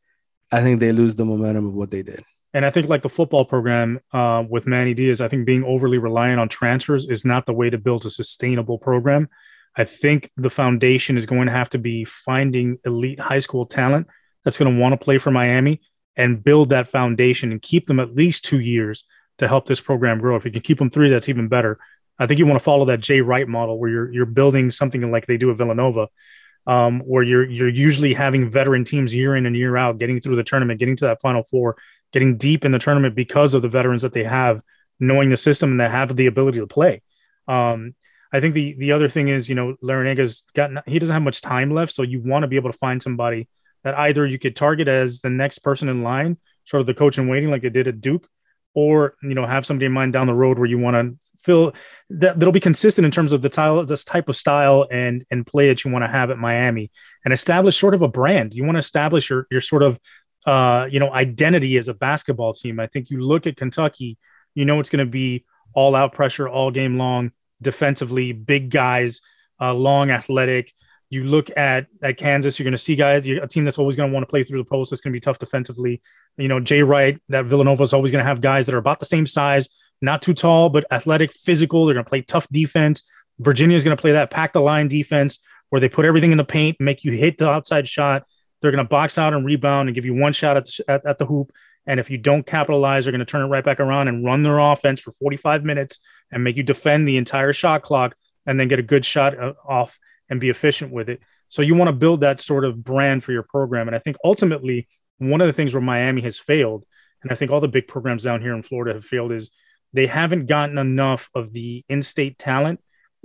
[0.52, 2.22] I think they lose the momentum of what they did.
[2.54, 5.98] And I think like the football program uh, with Manny Diaz, I think being overly
[5.98, 9.30] reliant on transfers is not the way to build a sustainable program.
[9.78, 14.08] I think the foundation is going to have to be finding elite high school talent
[14.44, 15.80] that's going to want to play for Miami
[16.16, 19.06] and build that foundation and keep them at least two years
[19.38, 20.36] to help this program grow.
[20.36, 21.80] If you can keep them three, that's even better.
[22.20, 25.10] I think you want to follow that Jay Wright model where you're you're building something
[25.12, 26.10] like they do at Villanova,
[26.68, 30.36] um, where you're you're usually having veteran teams year in and year out getting through
[30.36, 31.78] the tournament, getting to that Final Four,
[32.12, 34.62] getting deep in the tournament because of the veterans that they have,
[35.00, 37.02] knowing the system and that have the ability to play.
[37.48, 37.96] Um,
[38.32, 41.42] I think the the other thing is, you know, Larrañaga's got he doesn't have much
[41.42, 43.48] time left, so you want to be able to find somebody
[43.84, 47.18] that either you could target as the next person in line, sort of the coach
[47.18, 48.28] in waiting, like they did at Duke,
[48.74, 51.74] or you know have somebody in mind down the road where you want to fill
[52.10, 55.46] that that'll be consistent in terms of the style, this type of style and and
[55.46, 56.92] play that you want to have at Miami,
[57.26, 58.54] and establish sort of a brand.
[58.54, 60.00] You want to establish your your sort of
[60.46, 62.80] uh, you know identity as a basketball team.
[62.80, 64.18] I think you look at Kentucky,
[64.54, 69.22] you know it's going to be all out pressure all game long, defensively, big guys,
[69.60, 70.74] uh, long, athletic.
[71.12, 74.10] You look at at Kansas, you're going to see guys, a team that's always going
[74.10, 74.92] to want to play through the post.
[74.92, 76.02] It's going to be tough defensively.
[76.38, 79.00] You know, Jay Wright, that Villanova is always going to have guys that are about
[79.00, 79.70] the same size,
[80.02, 81.86] not too tall, but athletic, physical.
[81.86, 83.04] They're going to play tough defense.
[83.40, 85.40] Virginia is going to play that pack the line defense
[85.70, 88.24] where they put everything in the paint, make you hit the outside shot.
[88.62, 91.06] They're going to box out and rebound and give you one shot at the, at,
[91.06, 91.52] at the hoop.
[91.86, 94.44] And if you don't capitalize, they're going to turn it right back around and run
[94.44, 96.00] their offense for 45 minutes
[96.32, 99.54] and make you defend the entire shot clock and then get a good shot uh,
[99.68, 99.98] off
[100.32, 101.20] and be efficient with it.
[101.50, 103.88] So you want to build that sort of brand for your program.
[103.88, 104.88] And I think ultimately,
[105.20, 106.86] one of the things where Miami has failed,
[107.22, 109.52] and I think all the big programs down here in Florida have failed, is
[109.94, 112.80] they haven't gotten enough of the in state talent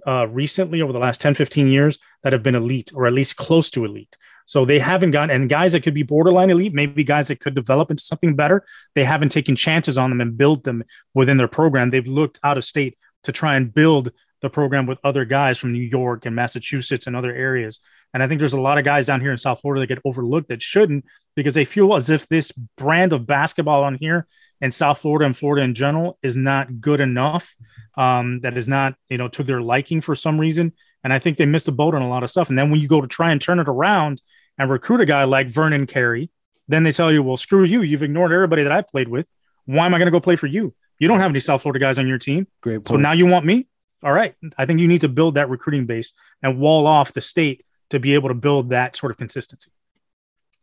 [0.06, 3.36] uh, recently over the last 10, 15 years that have been elite or at least
[3.36, 4.16] close to elite.
[4.44, 7.54] So they haven't gotten, and guys that could be borderline elite, maybe guys that could
[7.54, 10.84] develop into something better, they haven't taken chances on them and built them
[11.14, 11.90] within their program.
[11.90, 15.72] They've looked out of state to try and build the program with other guys from
[15.72, 17.80] New York and Massachusetts and other areas.
[18.12, 20.02] And I think there's a lot of guys down here in South Florida that get
[20.04, 24.26] overlooked that shouldn't because they feel as if this brand of basketball on here
[24.60, 27.54] in South Florida and Florida in general is not good enough.
[27.96, 30.72] Um, that is not, you know, to their liking for some reason.
[31.04, 32.48] And I think they missed the boat on a lot of stuff.
[32.48, 34.22] And then when you go to try and turn it around
[34.58, 36.30] and recruit a guy like Vernon Carey,
[36.68, 37.82] then they tell you, well, screw you.
[37.82, 39.26] You've ignored everybody that I played with.
[39.66, 40.74] Why am I going to go play for you?
[40.98, 42.46] You don't have any South Florida guys on your team.
[42.62, 42.88] Great point.
[42.88, 43.68] So now you want me?
[44.02, 44.34] All right.
[44.58, 47.98] I think you need to build that recruiting base and wall off the state to
[47.98, 49.70] be able to build that sort of consistency.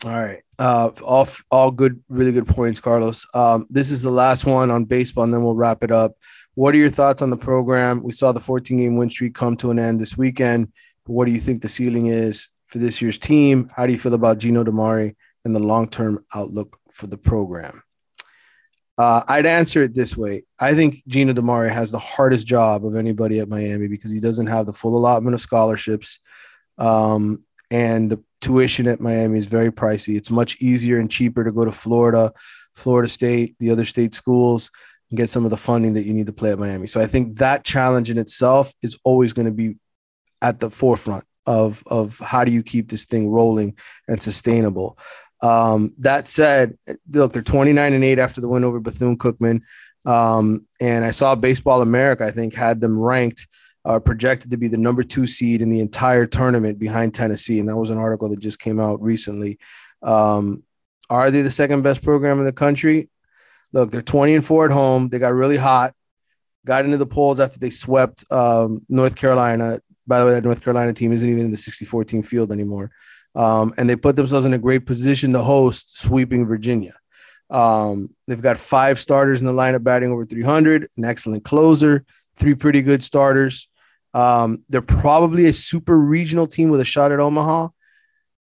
[0.06, 0.42] All right.
[0.60, 3.26] Uh, all all good, really good points, Carlos.
[3.34, 6.14] Um, this is the last one on baseball, and then we'll wrap it up.
[6.56, 8.04] What are your thoughts on the program?
[8.04, 10.72] We saw the 14 game win streak come to an end this weekend.
[11.06, 13.72] What do you think the ceiling is for this year's team?
[13.76, 15.16] How do you feel about Gino DiMare
[15.46, 17.82] and the long term outlook for the program?
[18.98, 20.44] Uh, I'd answer it this way.
[20.60, 24.48] I think Gino DiMare has the hardest job of anybody at Miami because he doesn't
[24.48, 26.20] have the full allotment of scholarships.
[26.78, 30.16] Um, and the tuition at Miami is very pricey.
[30.16, 32.32] It's much easier and cheaper to go to Florida,
[32.76, 34.70] Florida State, the other state schools,
[35.10, 36.86] and get some of the funding that you need to play at Miami.
[36.86, 39.78] So I think that challenge in itself is always going to be
[40.42, 43.76] at the forefront of of how do you keep this thing rolling
[44.08, 44.98] and sustainable.
[45.44, 46.76] Um, that said,
[47.12, 49.62] look, they're 29 and 8 after the win over Bethune Cookman.
[50.06, 53.48] Um, and I saw Baseball America, I think, had them ranked
[53.86, 57.60] uh, projected to be the number two seed in the entire tournament behind Tennessee.
[57.60, 59.60] And that was an article that just came out recently.
[60.02, 60.64] Um,
[61.10, 63.10] are they the second best program in the country?
[63.74, 65.10] Look, they're 20 and four at home.
[65.10, 65.94] They got really hot,
[66.66, 69.80] got into the polls after they swept um, North Carolina.
[70.08, 72.92] By the way, that North Carolina team isn't even in the 64 team field anymore.
[73.36, 76.94] Um, and they put themselves in a great position to host sweeping Virginia.
[77.50, 82.06] Um, they've got five starters in the lineup batting over 300, an excellent closer,
[82.36, 83.68] three pretty good starters.
[84.14, 87.70] Um, they're probably a super regional team with a shot at Omaha,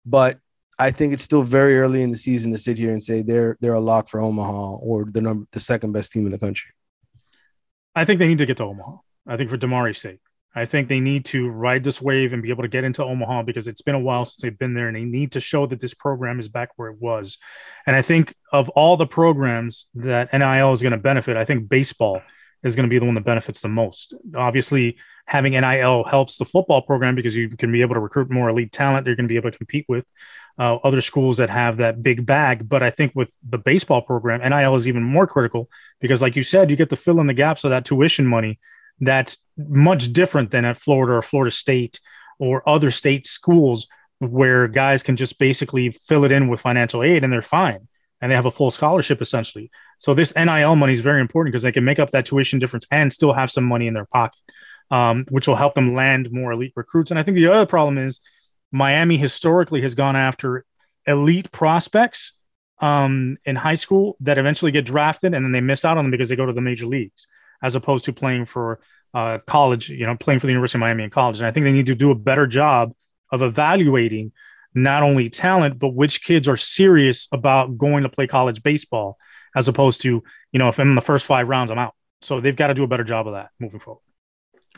[0.06, 0.40] but
[0.80, 3.58] I think it's still very early in the season to sit here and say they're
[3.60, 6.72] they're a lock for Omaha or the number the second best team in the country.
[7.96, 8.98] I think they need to get to Omaha.
[9.28, 10.20] I think for DiMare's sake.
[10.56, 13.43] I think they need to ride this wave and be able to get into Omaha
[13.43, 15.80] because it's been a while since they've been there and they need to show that
[15.80, 17.38] this program is back where it was.
[17.86, 21.70] And I think of all the programs that NIL is going to benefit, I think
[21.70, 22.22] baseball
[22.64, 24.16] is going to be the one that benefits the most.
[24.36, 28.50] Obviously, having NIL helps the football program because you can be able to recruit more
[28.50, 29.06] elite talent.
[29.06, 30.06] They're going to be able to compete with
[30.58, 32.68] uh, other schools that have that big bag.
[32.68, 35.70] But I think with the baseball program, NIL is even more critical
[36.02, 38.60] because, like you said, you get to fill in the gaps of that tuition money
[39.00, 42.00] that's much different than at Florida or Florida State
[42.39, 43.88] or other state schools
[44.20, 47.88] where guys can just basically fill it in with financial aid and they're fine
[48.22, 49.72] and they have a full scholarship essentially.
[49.97, 52.86] So this NIL money is very important because they can make up that tuition difference
[52.91, 54.39] and still have some money in their pocket
[54.91, 57.12] um, which will help them land more elite recruits.
[57.12, 58.20] And I think the other problem is
[58.72, 60.66] Miami historically has gone after
[61.06, 62.34] elite prospects
[62.82, 66.12] um, in high school that eventually get drafted and then they miss out on them
[66.12, 67.28] because they go to the major leagues
[67.62, 68.80] as opposed to playing for
[69.14, 71.39] uh, college, you know, playing for the University of Miami in college.
[71.39, 72.93] And I think they need to do a better job
[73.32, 74.32] of evaluating
[74.74, 79.18] not only talent, but which kids are serious about going to play college baseball
[79.55, 81.95] as opposed to, you know, if I'm in the first five rounds, I'm out.
[82.22, 84.01] So they've got to do a better job of that moving forward.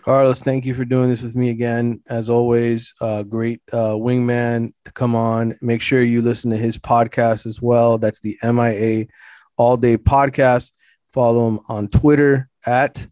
[0.01, 2.01] Carlos, thank you for doing this with me again.
[2.07, 5.53] As always, uh, great uh, wingman to come on.
[5.61, 7.97] Make sure you listen to his podcast as well.
[7.97, 9.07] That's the MIA
[9.57, 10.71] All Day Podcast.
[11.11, 13.07] Follow him on Twitter at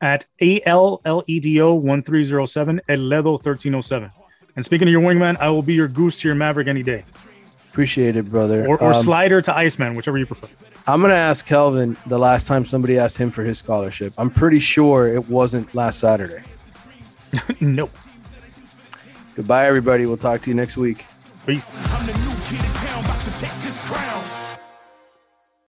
[0.00, 4.10] at ALLEDO 1307 Eledo 1307.
[4.56, 7.04] And speaking of your wingman, I will be your goose to your Maverick any day.
[7.70, 8.66] Appreciate it, brother.
[8.68, 10.46] Or, or Um, slider to Iceman, whichever you prefer.
[10.86, 14.12] I'm gonna ask Kelvin the last time somebody asked him for his scholarship.
[14.18, 16.42] I'm pretty sure it wasn't last Saturday.
[17.60, 17.90] nope.
[19.34, 20.06] Goodbye, everybody.
[20.06, 21.04] We'll talk to you next week.
[21.46, 21.72] Peace.